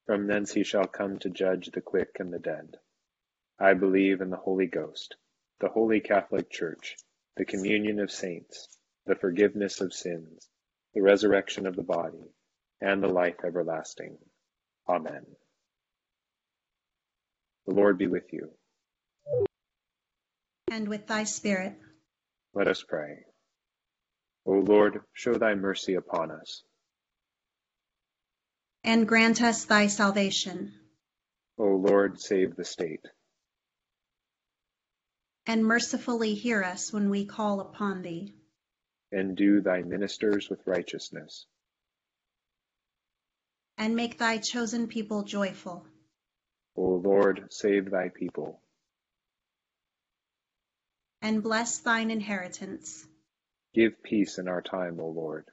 From 0.06 0.26
thence 0.26 0.52
he 0.52 0.64
shall 0.64 0.86
come 0.86 1.18
to 1.18 1.30
judge 1.30 1.70
the 1.70 1.80
quick 1.80 2.16
and 2.20 2.32
the 2.32 2.38
dead. 2.38 2.78
I 3.58 3.74
believe 3.74 4.20
in 4.20 4.30
the 4.30 4.36
Holy 4.36 4.66
Ghost, 4.66 5.16
the 5.60 5.68
holy 5.68 6.00
Catholic 6.00 6.48
Church, 6.48 6.96
the 7.40 7.46
communion 7.46 8.00
of 8.00 8.10
saints, 8.10 8.68
the 9.06 9.14
forgiveness 9.14 9.80
of 9.80 9.94
sins, 9.94 10.46
the 10.92 11.00
resurrection 11.00 11.66
of 11.66 11.74
the 11.74 11.82
body, 11.82 12.34
and 12.82 13.02
the 13.02 13.08
life 13.08 13.36
everlasting. 13.42 14.18
Amen. 14.86 15.24
The 17.66 17.72
Lord 17.72 17.96
be 17.96 18.08
with 18.08 18.30
you. 18.30 18.50
And 20.70 20.86
with 20.86 21.06
thy 21.06 21.24
spirit. 21.24 21.78
Let 22.52 22.68
us 22.68 22.84
pray. 22.86 23.24
O 24.44 24.52
Lord, 24.52 25.00
show 25.14 25.32
thy 25.32 25.54
mercy 25.54 25.94
upon 25.94 26.30
us. 26.30 26.62
And 28.84 29.08
grant 29.08 29.40
us 29.40 29.64
thy 29.64 29.86
salvation. 29.86 30.74
O 31.56 31.68
Lord, 31.68 32.20
save 32.20 32.54
the 32.54 32.66
state. 32.66 33.06
And 35.50 35.64
mercifully 35.64 36.34
hear 36.34 36.62
us 36.62 36.92
when 36.92 37.10
we 37.10 37.24
call 37.24 37.58
upon 37.58 38.02
thee. 38.02 38.34
And 39.10 39.36
do 39.36 39.60
thy 39.60 39.82
ministers 39.82 40.48
with 40.48 40.64
righteousness. 40.64 41.44
And 43.76 43.96
make 43.96 44.16
thy 44.16 44.38
chosen 44.38 44.86
people 44.86 45.24
joyful. 45.24 45.84
O 46.76 46.82
Lord, 46.82 47.46
save 47.50 47.90
thy 47.90 48.10
people. 48.10 48.60
And 51.20 51.42
bless 51.42 51.78
thine 51.78 52.12
inheritance. 52.12 53.04
Give 53.74 54.00
peace 54.04 54.38
in 54.38 54.46
our 54.46 54.62
time, 54.62 55.00
O 55.00 55.08
Lord. 55.08 55.46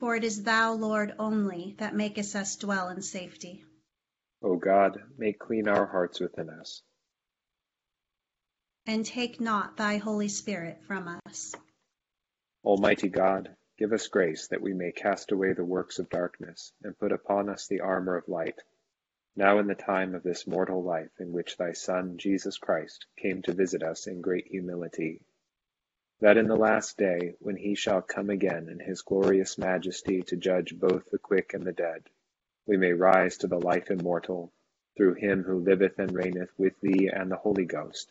For 0.00 0.16
it 0.16 0.24
is 0.24 0.44
thou, 0.44 0.72
Lord, 0.72 1.12
only, 1.18 1.74
that 1.76 1.94
makest 1.94 2.34
us 2.34 2.56
dwell 2.56 2.88
in 2.88 3.02
safety. 3.02 3.66
O 4.42 4.56
God, 4.56 4.96
make 5.18 5.38
clean 5.38 5.68
our 5.68 5.84
hearts 5.84 6.20
within 6.20 6.48
us. 6.48 6.80
And 8.88 9.04
take 9.04 9.38
not 9.38 9.76
thy 9.76 9.98
Holy 9.98 10.28
Spirit 10.28 10.82
from 10.86 11.20
us. 11.26 11.54
Almighty 12.64 13.08
God, 13.08 13.54
give 13.76 13.92
us 13.92 14.08
grace 14.08 14.48
that 14.48 14.62
we 14.62 14.72
may 14.72 14.92
cast 14.92 15.30
away 15.30 15.52
the 15.52 15.64
works 15.64 15.98
of 15.98 16.08
darkness 16.08 16.72
and 16.82 16.98
put 16.98 17.12
upon 17.12 17.50
us 17.50 17.68
the 17.68 17.80
armor 17.80 18.16
of 18.16 18.28
light 18.28 18.58
now 19.36 19.58
in 19.58 19.66
the 19.66 19.74
time 19.74 20.14
of 20.14 20.22
this 20.22 20.46
mortal 20.46 20.82
life 20.82 21.10
in 21.20 21.32
which 21.32 21.58
thy 21.58 21.72
Son, 21.72 22.16
Jesus 22.16 22.56
Christ, 22.56 23.06
came 23.18 23.42
to 23.42 23.52
visit 23.52 23.82
us 23.82 24.06
in 24.06 24.22
great 24.22 24.46
humility. 24.48 25.20
that 26.20 26.38
in 26.38 26.48
the 26.48 26.56
last 26.56 26.96
day, 26.96 27.34
when 27.40 27.56
he 27.56 27.74
shall 27.74 28.00
come 28.00 28.30
again 28.30 28.68
in 28.70 28.80
his 28.80 29.02
glorious 29.02 29.58
majesty 29.58 30.22
to 30.22 30.36
judge 30.36 30.78
both 30.78 31.10
the 31.10 31.18
quick 31.18 31.52
and 31.52 31.64
the 31.66 31.72
dead, 31.72 32.08
we 32.66 32.78
may 32.78 32.92
rise 32.94 33.36
to 33.36 33.46
the 33.46 33.60
life 33.60 33.90
immortal 33.90 34.50
through 34.96 35.14
him 35.14 35.44
who 35.44 35.58
liveth 35.58 35.98
and 35.98 36.12
reigneth 36.12 36.50
with 36.58 36.80
thee 36.80 37.10
and 37.12 37.30
the 37.30 37.36
Holy 37.36 37.66
Ghost, 37.66 38.10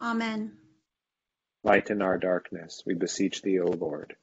Amen. 0.00 0.56
Lighten 1.62 2.00
our 2.00 2.16
darkness, 2.16 2.82
we 2.86 2.94
beseech 2.94 3.42
thee, 3.42 3.60
O 3.60 3.66
Lord, 3.66 4.16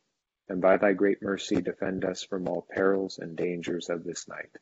and 0.50 0.60
by 0.60 0.78
thy 0.78 0.94
great 0.94 1.22
mercy 1.22 1.62
defend 1.62 2.04
us 2.04 2.24
from 2.24 2.48
all 2.48 2.66
perils 2.70 3.20
and 3.20 3.38
dangers 3.38 3.90
of 3.90 4.04
this 4.04 4.28
night, 4.28 4.58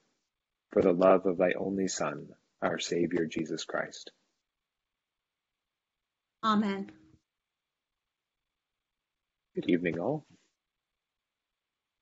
for 0.71 0.81
the 0.81 0.91
love 0.91 1.25
of 1.25 1.37
thy 1.37 1.53
only 1.53 1.87
Son, 1.87 2.27
our 2.61 2.79
Saviour 2.79 3.25
Jesus 3.25 3.63
Christ. 3.63 4.11
Amen. 6.43 6.91
Good 9.55 9.69
evening, 9.69 9.99
all. 9.99 10.25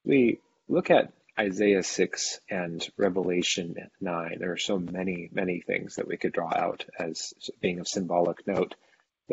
We 0.06 0.40
look 0.68 0.90
at 0.90 1.14
Isaiah 1.40 1.84
6 1.84 2.40
and 2.50 2.88
Revelation 2.98 3.76
9. 4.02 4.38
There 4.40 4.52
are 4.52 4.58
so 4.58 4.80
many, 4.80 5.30
many 5.32 5.62
things 5.62 5.96
that 5.96 6.08
we 6.08 6.18
could 6.18 6.34
draw 6.34 6.52
out 6.54 6.86
as 7.00 7.34
being 7.62 7.80
of 7.80 7.88
symbolic 7.88 8.46
note. 8.48 8.76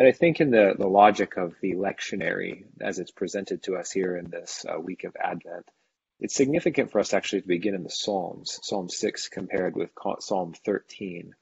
But 0.00 0.06
I 0.06 0.12
think 0.12 0.40
in 0.40 0.50
the, 0.50 0.72
the 0.78 0.88
logic 0.88 1.36
of 1.36 1.56
the 1.60 1.74
lectionary, 1.74 2.64
as 2.80 2.98
it's 2.98 3.10
presented 3.10 3.64
to 3.64 3.76
us 3.76 3.92
here 3.92 4.16
in 4.16 4.30
this 4.30 4.64
uh, 4.66 4.80
week 4.80 5.04
of 5.04 5.14
Advent, 5.14 5.70
it's 6.18 6.34
significant 6.34 6.90
for 6.90 7.00
us 7.00 7.12
actually 7.12 7.42
to 7.42 7.48
begin 7.48 7.74
in 7.74 7.82
the 7.82 7.90
Psalms, 7.90 8.60
Psalm 8.62 8.88
6 8.88 9.28
compared 9.28 9.76
with 9.76 9.90
Psalm 10.20 10.54
13. 10.64 11.34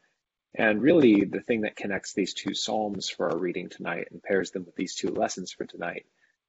And 0.56 0.82
really, 0.82 1.24
the 1.24 1.40
thing 1.40 1.60
that 1.60 1.76
connects 1.76 2.14
these 2.14 2.34
two 2.34 2.52
Psalms 2.52 3.08
for 3.08 3.30
our 3.30 3.38
reading 3.38 3.68
tonight 3.68 4.08
and 4.10 4.20
pairs 4.20 4.50
them 4.50 4.64
with 4.64 4.74
these 4.74 4.96
two 4.96 5.10
lessons 5.10 5.52
for 5.52 5.64
tonight 5.64 6.06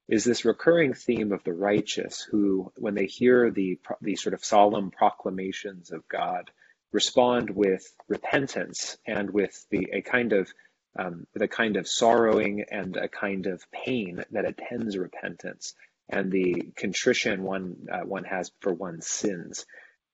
is 0.07 0.23
this 0.23 0.45
recurring 0.45 0.95
theme 0.95 1.31
of 1.31 1.43
the 1.43 1.53
righteous 1.53 2.27
who, 2.31 2.71
when 2.75 2.95
they 2.95 3.05
hear 3.05 3.51
the, 3.51 3.79
the 4.01 4.15
sort 4.15 4.33
of 4.33 4.43
solemn 4.43 4.89
proclamations 4.89 5.91
of 5.91 6.07
God, 6.07 6.49
respond 6.91 7.51
with 7.51 7.83
repentance 8.07 8.97
and 9.05 9.29
with 9.29 9.63
the, 9.69 9.89
a 9.93 10.01
kind 10.01 10.33
of 10.33 10.51
um, 10.97 11.27
with 11.33 11.43
a 11.43 11.47
kind 11.47 11.77
of 11.77 11.87
sorrowing 11.87 12.65
and 12.71 12.97
a 12.97 13.07
kind 13.07 13.45
of 13.45 13.63
pain 13.71 14.23
that 14.31 14.45
attends 14.45 14.97
repentance 14.97 15.73
and 16.09 16.31
the 16.31 16.71
contrition 16.75 17.43
one 17.43 17.87
uh, 17.91 17.99
one 17.99 18.23
has 18.23 18.51
for 18.61 18.73
one's 18.73 19.07
sins 19.07 19.65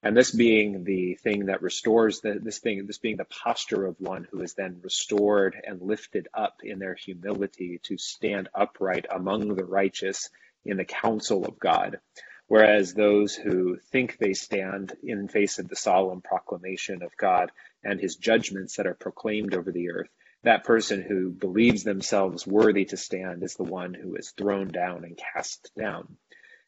and 0.05 0.15
this 0.15 0.29
being 0.29 0.83
the 0.83 1.15
thing 1.15 1.47
that 1.47 1.63
restores 1.63 2.21
the, 2.21 2.39
this 2.39 2.59
thing, 2.59 2.85
this 2.85 2.99
being 2.99 3.17
the 3.17 3.25
posture 3.25 3.87
of 3.87 3.99
one 3.99 4.27
who 4.29 4.39
is 4.41 4.53
then 4.53 4.79
restored 4.83 5.59
and 5.65 5.81
lifted 5.81 6.27
up 6.31 6.57
in 6.63 6.77
their 6.77 6.93
humility 6.93 7.79
to 7.85 7.97
stand 7.97 8.47
upright 8.53 9.07
among 9.09 9.55
the 9.55 9.65
righteous 9.65 10.29
in 10.63 10.77
the 10.77 10.85
counsel 10.85 11.43
of 11.43 11.57
God. 11.57 11.99
Whereas 12.47 12.93
those 12.93 13.33
who 13.33 13.79
think 13.91 14.19
they 14.19 14.33
stand 14.33 14.93
in 15.01 15.27
face 15.27 15.57
of 15.57 15.67
the 15.67 15.75
solemn 15.75 16.21
proclamation 16.21 17.01
of 17.01 17.17
God 17.17 17.51
and 17.83 17.99
his 17.99 18.15
judgments 18.15 18.75
that 18.75 18.85
are 18.85 18.93
proclaimed 18.93 19.55
over 19.55 19.71
the 19.71 19.89
earth, 19.89 20.09
that 20.45 20.63
person 20.63 21.01
who 21.01 21.31
believes 21.31 21.83
themselves 21.83 22.45
worthy 22.45 22.85
to 22.85 22.97
stand 22.97 23.43
is 23.43 23.55
the 23.55 23.63
one 23.63 23.93
who 23.95 24.15
is 24.15 24.29
thrown 24.31 24.67
down 24.67 25.03
and 25.03 25.17
cast 25.17 25.71
down. 25.75 26.17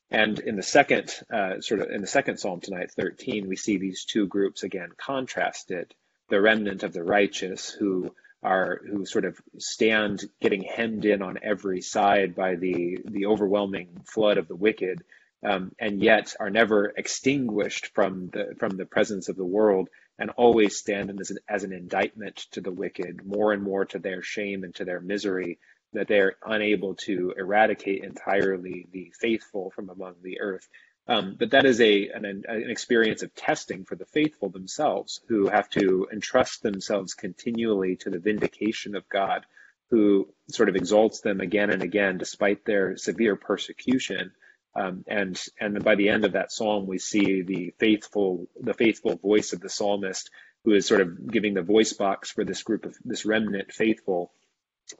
And 0.09 0.39
in 0.39 0.55
the 0.55 0.63
second 0.63 1.13
uh, 1.31 1.61
sort 1.61 1.81
of 1.81 1.91
in 1.91 2.01
the 2.01 2.07
second 2.07 2.39
psalm 2.39 2.59
tonight, 2.59 2.91
13, 2.91 3.47
we 3.47 3.55
see 3.55 3.77
these 3.77 4.03
two 4.05 4.25
groups 4.25 4.63
again 4.63 4.89
contrasted: 4.97 5.93
the 6.29 6.41
remnant 6.41 6.83
of 6.83 6.93
the 6.93 7.03
righteous 7.03 7.69
who 7.69 8.13
are 8.41 8.81
who 8.89 9.05
sort 9.05 9.25
of 9.25 9.39
stand 9.59 10.23
getting 10.41 10.63
hemmed 10.63 11.05
in 11.05 11.21
on 11.21 11.37
every 11.43 11.81
side 11.81 12.35
by 12.35 12.55
the 12.55 12.99
the 13.05 13.27
overwhelming 13.27 14.01
flood 14.05 14.37
of 14.37 14.47
the 14.47 14.55
wicked, 14.55 15.03
um, 15.43 15.71
and 15.77 16.01
yet 16.01 16.33
are 16.39 16.49
never 16.49 16.93
extinguished 16.97 17.87
from 17.93 18.29
the 18.29 18.55
from 18.57 18.75
the 18.75 18.85
presence 18.85 19.29
of 19.29 19.35
the 19.35 19.45
world, 19.45 19.89
and 20.19 20.31
always 20.31 20.77
stand 20.77 21.09
as 21.19 21.31
an, 21.31 21.37
as 21.47 21.63
an 21.63 21.73
indictment 21.73 22.35
to 22.51 22.61
the 22.61 22.71
wicked, 22.71 23.25
more 23.25 23.53
and 23.53 23.63
more 23.63 23.85
to 23.85 23.99
their 23.99 24.21
shame 24.21 24.63
and 24.63 24.73
to 24.75 24.85
their 24.85 24.99
misery, 24.99 25.59
that 25.93 26.07
they're 26.07 26.35
unable 26.45 26.95
to 26.95 27.33
eradicate 27.37 28.03
entirely 28.03 28.87
the 28.91 29.13
faithful 29.19 29.71
from 29.71 29.89
among 29.89 30.15
the 30.21 30.41
earth. 30.41 30.67
Um, 31.07 31.35
but 31.39 31.51
that 31.51 31.65
is 31.65 31.79
a 31.79 32.09
an, 32.09 32.25
an, 32.25 32.69
experience 32.69 33.23
of 33.23 33.33
testing 33.33 33.85
for 33.85 33.95
the 33.95 34.05
faithful 34.05 34.49
themselves, 34.49 35.21
who 35.29 35.47
have 35.47 35.69
to 35.69 36.07
entrust 36.11 36.61
themselves 36.61 37.13
continually 37.13 37.95
to 37.97 38.09
the 38.09 38.19
vindication 38.19 38.95
of 38.95 39.07
God, 39.07 39.45
who 39.89 40.27
sort 40.49 40.67
of 40.67 40.75
exalts 40.75 41.21
them 41.21 41.39
again 41.39 41.69
and 41.69 41.81
again 41.81 42.17
despite 42.17 42.65
their 42.65 42.97
severe 42.97 43.37
persecution. 43.37 44.31
Um, 44.77 45.03
and 45.07 45.41
and 45.59 45.83
by 45.83 45.95
the 45.95 46.09
end 46.09 46.23
of 46.23 46.33
that 46.33 46.51
psalm, 46.51 46.85
we 46.85 46.99
see 46.99 47.41
the 47.41 47.73
faithful 47.79 48.47
the 48.59 48.75
faithful 48.75 49.15
voice 49.15 49.53
of 49.53 49.59
the 49.59 49.69
psalmist, 49.69 50.29
who 50.63 50.73
is 50.73 50.85
sort 50.85 51.01
of 51.01 51.31
giving 51.31 51.55
the 51.55 51.63
voice 51.63 51.93
box 51.93 52.29
for 52.31 52.43
this 52.43 52.61
group 52.61 52.85
of 52.85 52.95
this 53.03 53.25
remnant 53.25 53.73
faithful 53.73 54.31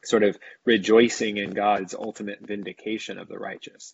sort 0.04 0.24
of 0.24 0.38
rejoicing 0.66 1.38
in 1.38 1.52
God's 1.52 1.94
ultimate 1.94 2.40
vindication 2.42 3.18
of 3.18 3.28
the 3.28 3.38
righteous. 3.38 3.94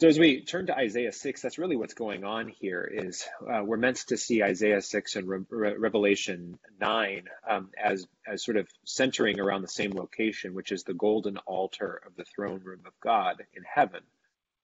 So 0.00 0.08
as 0.08 0.18
we 0.18 0.44
turn 0.44 0.66
to 0.66 0.76
Isaiah 0.76 1.12
6, 1.12 1.42
that's 1.42 1.58
really 1.58 1.76
what's 1.76 1.94
going 1.94 2.24
on 2.24 2.48
here 2.48 2.90
is 2.92 3.24
uh, 3.48 3.62
we're 3.64 3.76
meant 3.76 3.98
to 4.08 4.16
see 4.16 4.42
Isaiah 4.42 4.82
6 4.82 5.14
and 5.14 5.28
Re- 5.28 5.76
Revelation 5.78 6.58
9 6.80 7.24
um, 7.48 7.70
as, 7.80 8.04
as 8.26 8.44
sort 8.44 8.56
of 8.56 8.68
centering 8.84 9.38
around 9.38 9.62
the 9.62 9.68
same 9.68 9.92
location, 9.92 10.54
which 10.54 10.72
is 10.72 10.82
the 10.82 10.94
golden 10.94 11.36
altar 11.38 12.02
of 12.04 12.16
the 12.16 12.24
throne 12.24 12.62
room 12.64 12.80
of 12.84 12.92
God 13.00 13.44
in 13.54 13.62
heaven. 13.62 14.00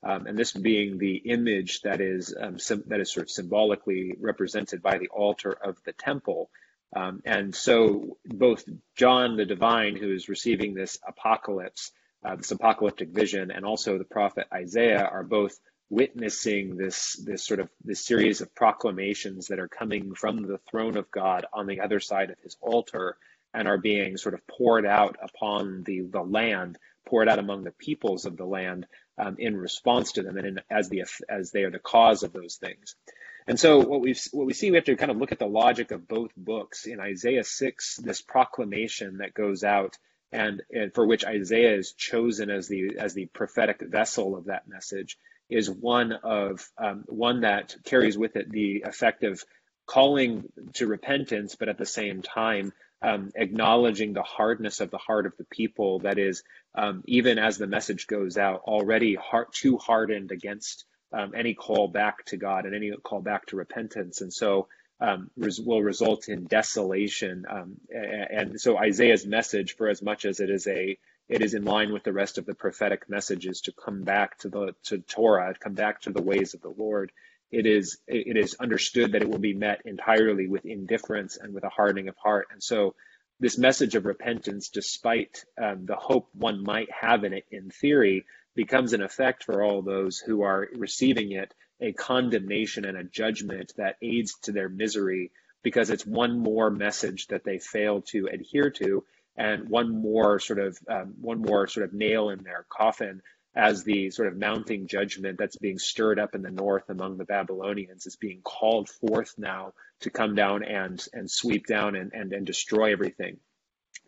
Um, 0.03 0.27
and 0.27 0.39
this 0.39 0.53
being 0.53 0.99
the 0.99 1.17
image 1.17 1.81
that 1.83 2.01
is 2.01 2.35
um, 2.39 2.59
sim- 2.59 2.85
that 2.87 3.01
is 3.01 3.13
sort 3.13 3.27
of 3.27 3.31
symbolically 3.31 4.15
represented 4.21 4.81
by 4.81 4.99
the 4.99 5.09
altar 5.09 5.51
of 5.51 5.77
the 5.85 5.93
temple. 5.93 6.51
Um, 6.95 7.21
and 7.25 7.55
so 7.55 8.17
both 8.25 8.65
John 8.97 9.37
the 9.37 9.45
divine, 9.45 9.97
who 9.97 10.13
is 10.13 10.29
receiving 10.29 10.73
this 10.73 10.99
apocalypse, 11.07 11.91
uh, 12.25 12.37
this 12.37 12.53
apocalyptic 12.53 13.11
vision, 13.11 13.51
and 13.51 13.65
also 13.65 13.99
the 13.99 14.05
prophet 14.05 14.47
Isaiah 14.53 15.05
are 15.05 15.25
both 15.25 15.59
witnessing 15.91 16.77
this 16.77 17.15
this 17.25 17.45
sort 17.45 17.61
of 17.61 17.69
this 17.83 18.05
series 18.05 18.41
of 18.41 18.55
proclamations 18.55 19.49
that 19.49 19.59
are 19.59 19.69
coming 19.69 20.15
from 20.15 20.43
the 20.43 20.59
throne 20.71 20.97
of 20.97 21.11
God 21.11 21.47
on 21.53 21.67
the 21.67 21.81
other 21.81 21.99
side 21.99 22.31
of 22.31 22.39
his 22.43 22.57
altar 22.61 23.17
and 23.55 23.67
are 23.67 23.79
being 23.79 24.17
sort 24.17 24.35
of 24.35 24.47
poured 24.47 24.87
out 24.87 25.17
upon 25.23 25.83
the 25.85 26.03
the 26.03 26.23
land, 26.23 26.79
poured 27.07 27.29
out 27.29 27.39
among 27.39 27.65
the 27.65 27.73
peoples 27.73 28.27
of 28.27 28.37
the 28.37 28.45
land 28.45 28.87
um, 29.19 29.37
in 29.39 29.57
response 29.57 30.13
to 30.13 30.23
them 30.23 30.37
and 30.37 30.47
in, 30.47 30.61
as 30.71 30.89
the 30.89 31.05
as 31.29 31.51
they 31.51 31.65
are 31.65 31.71
the 31.71 31.79
cause 31.79 32.23
of 32.23 32.33
those 32.33 32.57
things. 32.57 32.95
And 33.47 33.59
so 33.59 33.79
what 33.79 34.01
we 34.01 34.15
what 34.33 34.47
we 34.47 34.53
see, 34.53 34.71
we 34.71 34.77
have 34.77 34.85
to 34.85 34.97
kind 34.97 35.11
of 35.11 35.17
look 35.17 35.33
at 35.33 35.39
the 35.39 35.47
logic 35.47 35.91
of 35.91 36.07
both 36.07 36.31
books. 36.37 36.87
In 36.87 37.01
Isaiah 37.01 37.45
six, 37.45 37.97
this 37.97 38.21
proclamation 38.21 39.19
that 39.19 39.33
goes 39.33 39.65
out, 39.65 39.97
and, 40.31 40.63
and 40.71 40.93
for 40.95 41.07
which 41.07 41.25
Isaiah 41.25 41.75
is 41.75 41.93
chosen 41.93 42.51
as 42.51 42.69
the 42.69 42.99
as 42.99 43.15
the 43.15 43.27
prophetic 43.27 43.81
vessel 43.81 44.37
of 44.37 44.47
that 44.47 44.69
message, 44.69 45.17
is 45.49 45.71
one 45.71 46.13
of 46.13 46.69
um, 46.77 47.05
one 47.07 47.41
that 47.41 47.75
carries 47.85 48.19
with 48.19 48.37
it 48.37 48.51
the 48.51 48.83
effect 48.87 49.25
of 49.25 49.43
calling 49.87 50.45
to 50.75 50.87
repentance, 50.87 51.57
but 51.57 51.71
at 51.71 51.79
the 51.79 51.87
same 51.87 52.21
time 52.21 52.75
um, 53.01 53.31
acknowledging 53.35 54.13
the 54.13 54.23
hardness 54.23 54.81
of 54.81 54.91
the 54.91 54.99
heart 54.99 55.25
of 55.25 55.35
the 55.39 55.45
people. 55.45 56.01
That 56.01 56.19
is, 56.19 56.43
um, 56.79 57.03
even 57.07 57.39
as 57.39 57.59
the 57.59 57.67
message 57.67 58.07
goes 58.07 58.39
out, 58.39 58.61
already 58.61 59.17
heart, 59.17 59.53
too 59.53 59.79
hardened 59.79 60.31
against 60.31 60.85
um, 61.13 61.33
any 61.35 61.55
call 61.55 61.89
back 61.89 62.25
to 62.27 62.37
God 62.37 62.67
and 62.67 62.75
any 62.75 62.93
call 63.03 63.21
back 63.21 63.47
to 63.47 63.57
repentance. 63.57 64.21
And 64.21 64.33
so 64.33 64.69
um, 65.01 65.29
res- 65.37 65.61
will 65.61 65.83
result 65.83 66.29
in 66.29 66.45
desolation. 66.45 67.47
Um, 67.51 67.77
and 67.91 68.61
so 68.61 68.79
Isaiah's 68.79 69.27
message, 69.27 69.75
for 69.77 69.89
as 69.89 70.03
much 70.03 70.25
as 70.25 70.39
it 70.39 70.51
is 70.51 70.69
a 70.69 70.97
it 71.29 71.43
is 71.43 71.53
in 71.53 71.65
line 71.65 71.93
with 71.93 72.05
the 72.05 72.13
rest 72.13 72.39
of 72.39 72.47
the 72.47 72.55
prophetic 72.55 73.11
messages 73.11 73.61
to 73.63 73.73
come 73.73 74.05
back 74.05 74.39
to 74.39 74.49
the 74.49 74.75
to 74.85 74.99
Torah, 74.99 75.55
come 75.59 75.75
back 75.75 76.03
to 76.03 76.11
the 76.11 76.23
ways 76.23 76.55
of 76.55 76.63
the 76.63 76.75
Lord. 76.77 77.11
It 77.51 77.67
is 77.67 77.99
it 78.07 78.37
is 78.37 78.57
understood 78.61 79.13
that 79.13 79.23
it 79.23 79.29
will 79.29 79.39
be 79.39 79.55
met 79.55 79.83
entirely 79.85 80.47
with 80.47 80.65
indifference 80.65 81.37
and 81.37 81.53
with 81.53 81.65
a 81.65 81.71
hardening 81.71 82.09
of 82.09 82.17
heart. 82.17 82.49
And 82.53 82.63
so 82.63 82.95
this 83.41 83.59
message 83.59 83.95
of 83.95 84.05
repentance, 84.05 84.69
despite 84.69 85.45
um, 85.63 85.87
the 85.87 85.97
hope 85.97 86.29
one 86.33 86.63
might 86.63 86.89
have 86.91 87.25
in 87.25 87.33
it 87.33 87.45
in 87.51 87.71
theory, 87.71 88.25
becomes 88.55 88.93
an 88.93 89.03
effect 89.03 89.45
for 89.45 89.63
all 89.63 89.83
those 89.83 90.19
who 90.19 90.43
are 90.43 90.69
receiving 90.75 91.33
it 91.33 91.55
a 91.81 91.93
condemnation 91.93 92.85
and 92.85 92.99
a 92.99 93.05
judgment 93.05 93.73
that 93.77 93.97
aids 94.03 94.35
to 94.43 94.53
their 94.53 94.69
misery 94.69 95.31
because 95.63 95.91
it's 95.91 96.07
one 96.07 96.39
more 96.39 96.71
message 96.71 97.27
that 97.29 97.45
they 97.45 97.59
fail 97.59 98.03
to 98.03 98.27
adhere 98.27 98.71
to 98.71 99.05
and 99.37 99.69
one 99.69 100.03
more 100.03 100.41
sort 100.41 100.59
of 100.59 100.77
um, 100.91 101.15
one 101.21 101.41
more 101.41 101.69
sort 101.69 101.87
of 101.87 101.93
nail 101.93 102.31
in 102.31 102.43
their 102.43 102.67
coffin 102.69 103.23
as 103.55 103.85
the 103.85 104.11
sort 104.11 104.29
of 104.29 104.37
mounting 104.37 104.87
judgment 104.87 105.39
that's 105.39 105.57
being 105.57 105.79
stirred 105.79 106.19
up 106.19 106.35
in 106.35 106.43
the 106.43 106.51
north 106.51 106.89
among 106.91 107.17
the 107.17 107.25
Babylonians 107.25 108.07
is 108.07 108.17
being 108.17 108.41
called 108.43 108.89
forth 108.89 109.35
now 109.39 109.73
to 110.01 110.11
come 110.11 110.35
down 110.35 110.63
and 110.63 111.05
and 111.13 111.31
sweep 111.31 111.67
down 111.67 111.97
and, 111.97 112.13
and, 112.13 112.33
and 112.33 112.47
destroy 112.47 112.93
everything. 112.93 113.39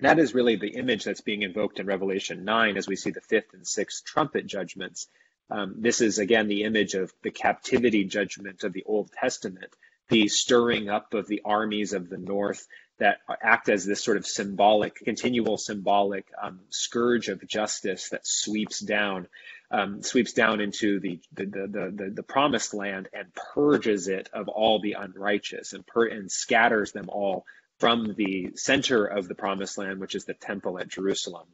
That 0.00 0.18
is 0.18 0.34
really 0.34 0.56
the 0.56 0.76
image 0.76 1.04
that's 1.04 1.20
being 1.20 1.42
invoked 1.42 1.78
in 1.78 1.86
Revelation 1.86 2.44
9 2.44 2.76
as 2.76 2.88
we 2.88 2.96
see 2.96 3.10
the 3.10 3.20
fifth 3.20 3.52
and 3.52 3.66
sixth 3.66 4.04
trumpet 4.04 4.46
judgments. 4.46 5.08
Um, 5.50 5.74
this 5.78 6.00
is 6.00 6.18
again 6.18 6.48
the 6.48 6.62
image 6.62 6.94
of 6.94 7.12
the 7.22 7.30
captivity 7.30 8.04
judgment 8.04 8.62
of 8.62 8.72
the 8.72 8.84
Old 8.84 9.10
Testament, 9.12 9.74
the 10.08 10.28
stirring 10.28 10.88
up 10.88 11.12
of 11.12 11.26
the 11.26 11.42
armies 11.44 11.92
of 11.92 12.08
the 12.08 12.18
north 12.18 12.66
that 13.00 13.18
act 13.42 13.68
as 13.68 13.84
this 13.84 14.04
sort 14.04 14.18
of 14.18 14.26
symbolic, 14.26 14.94
continual 14.96 15.56
symbolic 15.56 16.30
um, 16.40 16.60
scourge 16.68 17.28
of 17.28 17.46
justice 17.46 18.10
that 18.10 18.26
sweeps 18.26 18.80
down, 18.80 19.26
um, 19.70 20.02
sweeps 20.02 20.34
down 20.34 20.60
into 20.60 21.00
the 21.00 21.18
the, 21.32 21.46
the 21.46 21.94
the, 21.96 22.10
the 22.14 22.22
promised 22.22 22.74
land 22.74 23.08
and 23.12 23.28
purges 23.54 24.06
it 24.08 24.28
of 24.32 24.48
all 24.48 24.80
the 24.80 24.92
unrighteous 24.92 25.72
and 25.72 25.86
per- 25.86 26.08
and 26.08 26.30
scatters 26.30 26.92
them 26.92 27.08
all 27.08 27.44
from 27.78 28.14
the 28.16 28.50
center 28.54 29.06
of 29.06 29.26
the 29.26 29.34
promised 29.34 29.78
land, 29.78 29.98
which 29.98 30.14
is 30.14 30.26
the 30.26 30.34
temple 30.34 30.78
at 30.78 30.88
Jerusalem. 30.88 31.48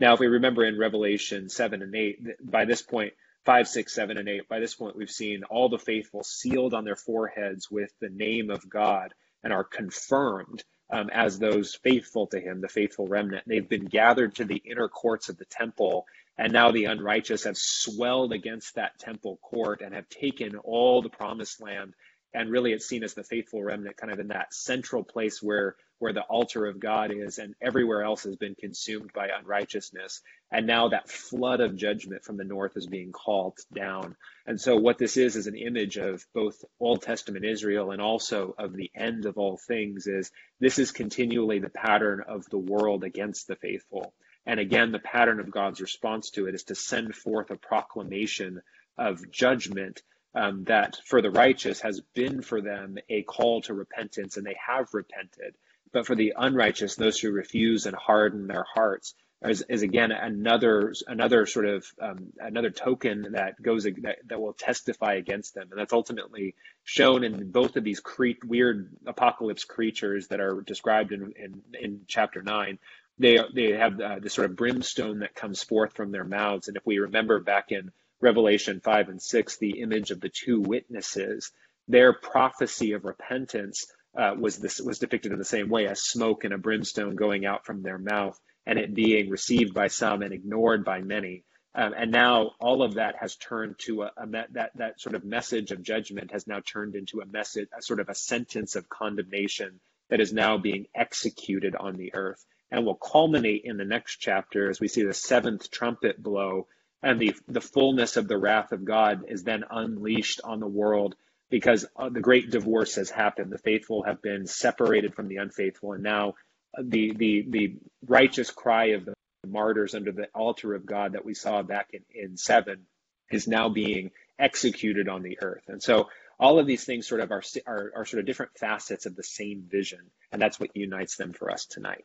Now, 0.00 0.14
if 0.14 0.20
we 0.20 0.28
remember 0.28 0.64
in 0.64 0.78
Revelation 0.78 1.48
seven 1.48 1.82
and 1.82 1.94
eight, 1.94 2.20
by 2.42 2.64
this 2.64 2.82
point. 2.82 3.12
5, 3.44 3.66
6, 3.66 3.92
7, 3.92 4.18
and 4.18 4.28
8. 4.28 4.48
By 4.48 4.60
this 4.60 4.76
point, 4.76 4.94
we've 4.96 5.10
seen 5.10 5.42
all 5.42 5.68
the 5.68 5.76
faithful 5.76 6.22
sealed 6.22 6.74
on 6.74 6.84
their 6.84 6.94
foreheads 6.94 7.68
with 7.68 7.90
the 8.00 8.08
name 8.08 8.50
of 8.50 8.70
God 8.70 9.12
and 9.42 9.52
are 9.52 9.64
confirmed 9.64 10.62
um, 10.92 11.08
as 11.10 11.38
those 11.38 11.74
faithful 11.74 12.26
to 12.28 12.38
him, 12.38 12.60
the 12.60 12.68
faithful 12.68 13.08
remnant. 13.08 13.44
They've 13.46 13.68
been 13.68 13.86
gathered 13.86 14.36
to 14.36 14.44
the 14.44 14.62
inner 14.64 14.88
courts 14.88 15.30
of 15.30 15.38
the 15.38 15.46
temple, 15.46 16.06
and 16.36 16.52
now 16.52 16.70
the 16.70 16.84
unrighteous 16.84 17.44
have 17.44 17.56
swelled 17.56 18.32
against 18.32 18.74
that 18.74 18.98
temple 18.98 19.38
court 19.42 19.80
and 19.80 19.94
have 19.94 20.08
taken 20.08 20.56
all 20.56 21.00
the 21.00 21.08
promised 21.08 21.62
land 21.62 21.94
and 22.34 22.50
really 22.50 22.72
it's 22.72 22.86
seen 22.86 23.04
as 23.04 23.14
the 23.14 23.22
faithful 23.22 23.62
remnant 23.62 23.96
kind 23.96 24.12
of 24.12 24.18
in 24.18 24.28
that 24.28 24.54
central 24.54 25.04
place 25.04 25.42
where 25.42 25.76
where 25.98 26.12
the 26.12 26.22
altar 26.22 26.66
of 26.66 26.80
god 26.80 27.12
is 27.12 27.38
and 27.38 27.54
everywhere 27.60 28.02
else 28.02 28.24
has 28.24 28.34
been 28.34 28.56
consumed 28.56 29.12
by 29.12 29.28
unrighteousness. 29.28 30.20
And 30.50 30.66
now 30.66 30.88
that 30.88 31.08
flood 31.08 31.60
of 31.60 31.76
judgment 31.76 32.24
from 32.24 32.36
the 32.36 32.44
north 32.44 32.76
is 32.76 32.86
being 32.86 33.12
called 33.12 33.58
down. 33.72 34.16
And 34.44 34.60
so 34.60 34.76
what 34.76 34.98
this 34.98 35.16
is 35.16 35.36
is 35.36 35.46
an 35.46 35.54
image 35.54 35.98
of 35.98 36.26
both 36.34 36.64
old 36.80 37.02
testament 37.02 37.44
israel 37.44 37.92
and 37.92 38.02
also 38.02 38.52
of 38.58 38.72
the 38.72 38.90
end 38.96 39.26
of 39.26 39.38
all 39.38 39.56
things 39.56 40.08
is 40.08 40.32
this 40.58 40.80
is 40.80 40.90
continually 40.90 41.60
the 41.60 41.70
pattern 41.70 42.24
of 42.26 42.50
the 42.50 42.58
world 42.58 43.04
against 43.04 43.46
the 43.46 43.54
faithful. 43.56 44.12
And 44.44 44.58
again 44.58 44.90
the 44.90 44.98
pattern 44.98 45.38
of 45.38 45.52
god's 45.52 45.80
response 45.80 46.30
to 46.30 46.48
it 46.48 46.54
is 46.56 46.64
to 46.64 46.74
send 46.74 47.14
forth 47.14 47.52
a 47.52 47.56
proclamation 47.56 48.60
of 48.98 49.30
judgment 49.30 50.02
um, 50.34 50.64
that 50.64 50.98
for 51.06 51.22
the 51.22 51.30
righteous 51.30 51.80
has 51.80 52.00
been 52.14 52.42
for 52.42 52.60
them 52.60 52.98
a 53.08 53.22
call 53.22 53.62
to 53.62 53.74
repentance, 53.74 54.36
and 54.36 54.46
they 54.46 54.56
have 54.66 54.92
repented. 54.94 55.54
But 55.92 56.06
for 56.06 56.14
the 56.14 56.34
unrighteous, 56.36 56.96
those 56.96 57.18
who 57.18 57.30
refuse 57.30 57.86
and 57.86 57.94
harden 57.94 58.46
their 58.46 58.64
hearts, 58.74 59.14
is, 59.44 59.64
is 59.68 59.82
again 59.82 60.12
another 60.12 60.94
another 61.06 61.46
sort 61.46 61.66
of 61.66 61.84
um, 62.00 62.32
another 62.38 62.70
token 62.70 63.32
that 63.32 63.60
goes 63.60 63.84
that, 63.84 64.18
that 64.26 64.40
will 64.40 64.52
testify 64.52 65.14
against 65.14 65.54
them, 65.54 65.68
and 65.70 65.78
that's 65.78 65.92
ultimately 65.92 66.54
shown 66.84 67.24
in 67.24 67.50
both 67.50 67.76
of 67.76 67.84
these 67.84 68.00
cre- 68.00 68.30
weird 68.44 68.94
apocalypse 69.06 69.64
creatures 69.64 70.28
that 70.28 70.40
are 70.40 70.62
described 70.62 71.12
in 71.12 71.32
in, 71.36 71.62
in 71.78 72.00
chapter 72.06 72.42
nine. 72.42 72.78
They 73.18 73.38
they 73.54 73.72
have 73.72 74.00
uh, 74.00 74.18
this 74.20 74.34
sort 74.34 74.50
of 74.50 74.56
brimstone 74.56 75.20
that 75.20 75.34
comes 75.34 75.62
forth 75.62 75.94
from 75.94 76.12
their 76.12 76.24
mouths, 76.24 76.68
and 76.68 76.76
if 76.76 76.86
we 76.86 76.98
remember 76.98 77.40
back 77.40 77.72
in 77.72 77.90
Revelation 78.22 78.80
5 78.80 79.08
and 79.08 79.20
6, 79.20 79.58
the 79.58 79.80
image 79.80 80.10
of 80.10 80.20
the 80.20 80.30
two 80.30 80.60
witnesses, 80.60 81.50
their 81.88 82.12
prophecy 82.12 82.92
of 82.92 83.04
repentance 83.04 83.86
uh, 84.16 84.34
was 84.38 84.58
this 84.58 84.80
was 84.80 84.98
depicted 84.98 85.32
in 85.32 85.38
the 85.38 85.44
same 85.44 85.68
way 85.68 85.86
as 85.88 86.02
smoke 86.02 86.44
and 86.44 86.54
a 86.54 86.58
brimstone 86.58 87.16
going 87.16 87.46
out 87.46 87.66
from 87.66 87.82
their 87.82 87.98
mouth 87.98 88.38
and 88.66 88.78
it 88.78 88.94
being 88.94 89.28
received 89.28 89.74
by 89.74 89.88
some 89.88 90.22
and 90.22 90.32
ignored 90.32 90.84
by 90.84 91.00
many. 91.00 91.44
Um, 91.74 91.94
and 91.96 92.12
now 92.12 92.52
all 92.60 92.82
of 92.82 92.94
that 92.94 93.16
has 93.16 93.36
turned 93.36 93.76
to 93.86 94.02
a, 94.02 94.12
a 94.16 94.26
that 94.52 94.70
that 94.76 95.00
sort 95.00 95.14
of 95.14 95.24
message 95.24 95.70
of 95.70 95.82
judgment 95.82 96.30
has 96.32 96.46
now 96.46 96.60
turned 96.60 96.94
into 96.94 97.20
a 97.20 97.26
message, 97.26 97.68
a 97.76 97.82
sort 97.82 98.00
of 98.00 98.08
a 98.08 98.14
sentence 98.14 98.76
of 98.76 98.88
condemnation 98.88 99.80
that 100.10 100.20
is 100.20 100.32
now 100.32 100.58
being 100.58 100.86
executed 100.94 101.74
on 101.74 101.96
the 101.96 102.14
earth 102.14 102.44
and 102.70 102.84
will 102.84 102.94
culminate 102.94 103.62
in 103.64 103.78
the 103.78 103.84
next 103.84 104.18
chapter 104.18 104.68
as 104.68 104.80
we 104.80 104.88
see 104.88 105.02
the 105.02 105.14
seventh 105.14 105.70
trumpet 105.70 106.22
blow 106.22 106.66
and 107.02 107.20
the 107.20 107.34
the 107.48 107.60
fullness 107.60 108.16
of 108.16 108.28
the 108.28 108.38
wrath 108.38 108.72
of 108.72 108.84
God 108.84 109.24
is 109.28 109.42
then 109.42 109.64
unleashed 109.70 110.40
on 110.44 110.60
the 110.60 110.66
world 110.66 111.14
because 111.50 111.84
uh, 111.96 112.08
the 112.08 112.20
great 112.20 112.50
divorce 112.50 112.94
has 112.94 113.10
happened. 113.10 113.52
The 113.52 113.58
faithful 113.58 114.04
have 114.04 114.22
been 114.22 114.46
separated 114.46 115.14
from 115.14 115.28
the 115.28 115.36
unfaithful, 115.36 115.92
and 115.92 116.02
now 116.02 116.34
the 116.80 117.12
the 117.14 117.44
the 117.48 117.76
righteous 118.06 118.50
cry 118.50 118.86
of 118.86 119.04
the 119.04 119.14
martyrs 119.46 119.94
under 119.94 120.12
the 120.12 120.28
altar 120.34 120.74
of 120.74 120.86
God 120.86 121.12
that 121.12 121.24
we 121.24 121.34
saw 121.34 121.62
back 121.62 121.90
in, 121.92 122.02
in 122.14 122.36
seven 122.36 122.86
is 123.30 123.48
now 123.48 123.68
being 123.68 124.10
executed 124.38 125.08
on 125.08 125.22
the 125.22 125.38
earth. 125.42 125.64
And 125.68 125.82
so 125.82 126.08
all 126.38 126.58
of 126.58 126.66
these 126.66 126.84
things 126.84 127.06
sort 127.06 127.20
of 127.20 127.30
are, 127.30 127.42
are, 127.66 127.92
are 127.96 128.04
sort 128.04 128.20
of 128.20 128.26
different 128.26 128.58
facets 128.58 129.06
of 129.06 129.16
the 129.16 129.22
same 129.22 129.64
vision, 129.68 130.00
and 130.30 130.40
that's 130.40 130.58
what 130.58 130.76
unites 130.76 131.16
them 131.16 131.32
for 131.32 131.50
us 131.50 131.66
tonight. 131.66 132.04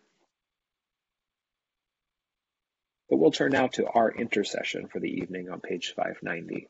But 3.10 3.18
we'll 3.18 3.32
turn 3.32 3.54
now 3.54 3.68
to 3.68 3.88
our 3.88 4.12
intercession 4.12 4.88
for 4.88 5.00
the 5.00 5.10
evening 5.10 5.50
on 5.50 5.62
page 5.62 5.94
590, 5.96 6.68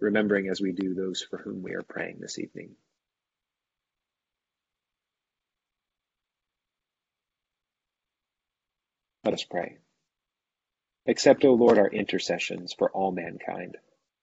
remembering 0.00 0.48
as 0.48 0.60
we 0.60 0.72
do 0.72 0.94
those 0.94 1.22
for 1.22 1.38
whom 1.38 1.62
we 1.62 1.74
are 1.74 1.82
praying 1.82 2.18
this 2.18 2.38
evening. 2.38 2.74
Let 9.24 9.34
us 9.34 9.44
pray. 9.44 9.78
Accept, 11.06 11.44
O 11.44 11.54
Lord, 11.54 11.78
our 11.78 11.88
intercessions 11.88 12.72
for 12.72 12.90
all 12.90 13.12
mankind. 13.12 13.76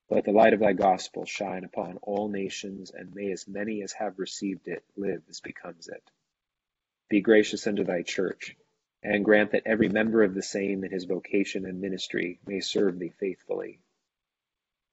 Let 0.10 0.26
the 0.26 0.32
light 0.32 0.54
of 0.54 0.60
thy 0.60 0.74
gospel 0.74 1.26
shine 1.26 1.64
upon 1.64 1.98
all 2.02 2.28
nations, 2.28 2.92
and 2.92 3.16
may 3.16 3.32
as 3.32 3.48
many 3.48 3.82
as 3.84 3.94
have 3.94 4.20
received 4.20 4.68
it 4.68 4.84
live 4.98 5.22
as 5.30 5.40
becomes 5.40 5.88
it. 5.88 6.04
Be 7.10 7.22
gracious 7.22 7.68
unto 7.68 7.84
thy 7.84 8.02
church 8.02 8.56
and 9.06 9.26
grant 9.26 9.52
that 9.52 9.64
every 9.66 9.90
member 9.90 10.24
of 10.24 10.34
the 10.34 10.42
same 10.42 10.84
in 10.86 10.90
his 10.92 11.04
vocation 11.04 11.66
and 11.66 11.82
ministry 11.82 12.40
may 12.48 12.62
serve 12.62 12.98
thee 12.98 13.14
faithfully. 13.20 13.80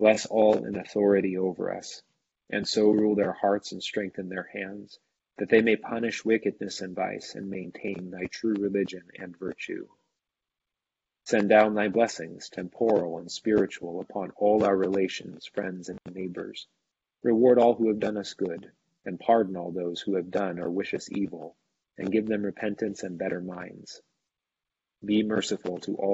Bless 0.01 0.27
all 0.27 0.65
in 0.65 0.75
authority 0.75 1.37
over 1.37 1.73
us, 1.73 2.03
and 2.51 2.67
so 2.67 2.91
rule 2.91 3.15
their 3.15 3.33
hearts 3.33 3.71
and 3.71 3.81
strengthen 3.81 4.29
their 4.29 4.49
hands, 4.53 4.99
that 5.39 5.49
they 5.49 5.63
may 5.63 5.77
punish 5.77 6.25
wickedness 6.25 6.81
and 6.81 6.97
vice 6.97 7.37
and 7.37 7.49
maintain 7.49 8.11
thy 8.11 8.27
true 8.27 8.55
religion 8.55 9.05
and 9.17 9.37
virtue. 9.37 9.87
Send 11.25 11.49
down 11.49 11.75
thy 11.75 11.87
blessings, 11.87 12.49
temporal 12.49 13.19
and 13.19 13.31
spiritual, 13.31 14.01
upon 14.01 14.33
all 14.33 14.65
our 14.65 14.77
relations, 14.77 15.47
friends, 15.47 15.89
and 15.89 16.01
neighbors. 16.13 16.67
Reward 17.23 17.59
all 17.59 17.75
who 17.75 17.87
have 17.89 18.01
done 18.01 18.17
us 18.17 18.35
good, 18.35 18.73
and 19.05 19.21
pardon 19.21 19.57
all 19.57 19.71
those 19.71 20.01
who 20.01 20.17
have 20.17 20.33
done 20.33 20.59
or 20.59 20.69
wish 20.69 20.95
us 20.95 21.09
evil 21.13 21.55
and 22.01 22.11
give 22.11 22.27
them 22.27 22.43
repentance 22.43 23.03
and 23.03 23.19
better 23.19 23.43
minds. 23.43 24.01
Be 25.05 25.23
merciful 25.23 25.79
to 25.81 25.97
all 25.97 26.09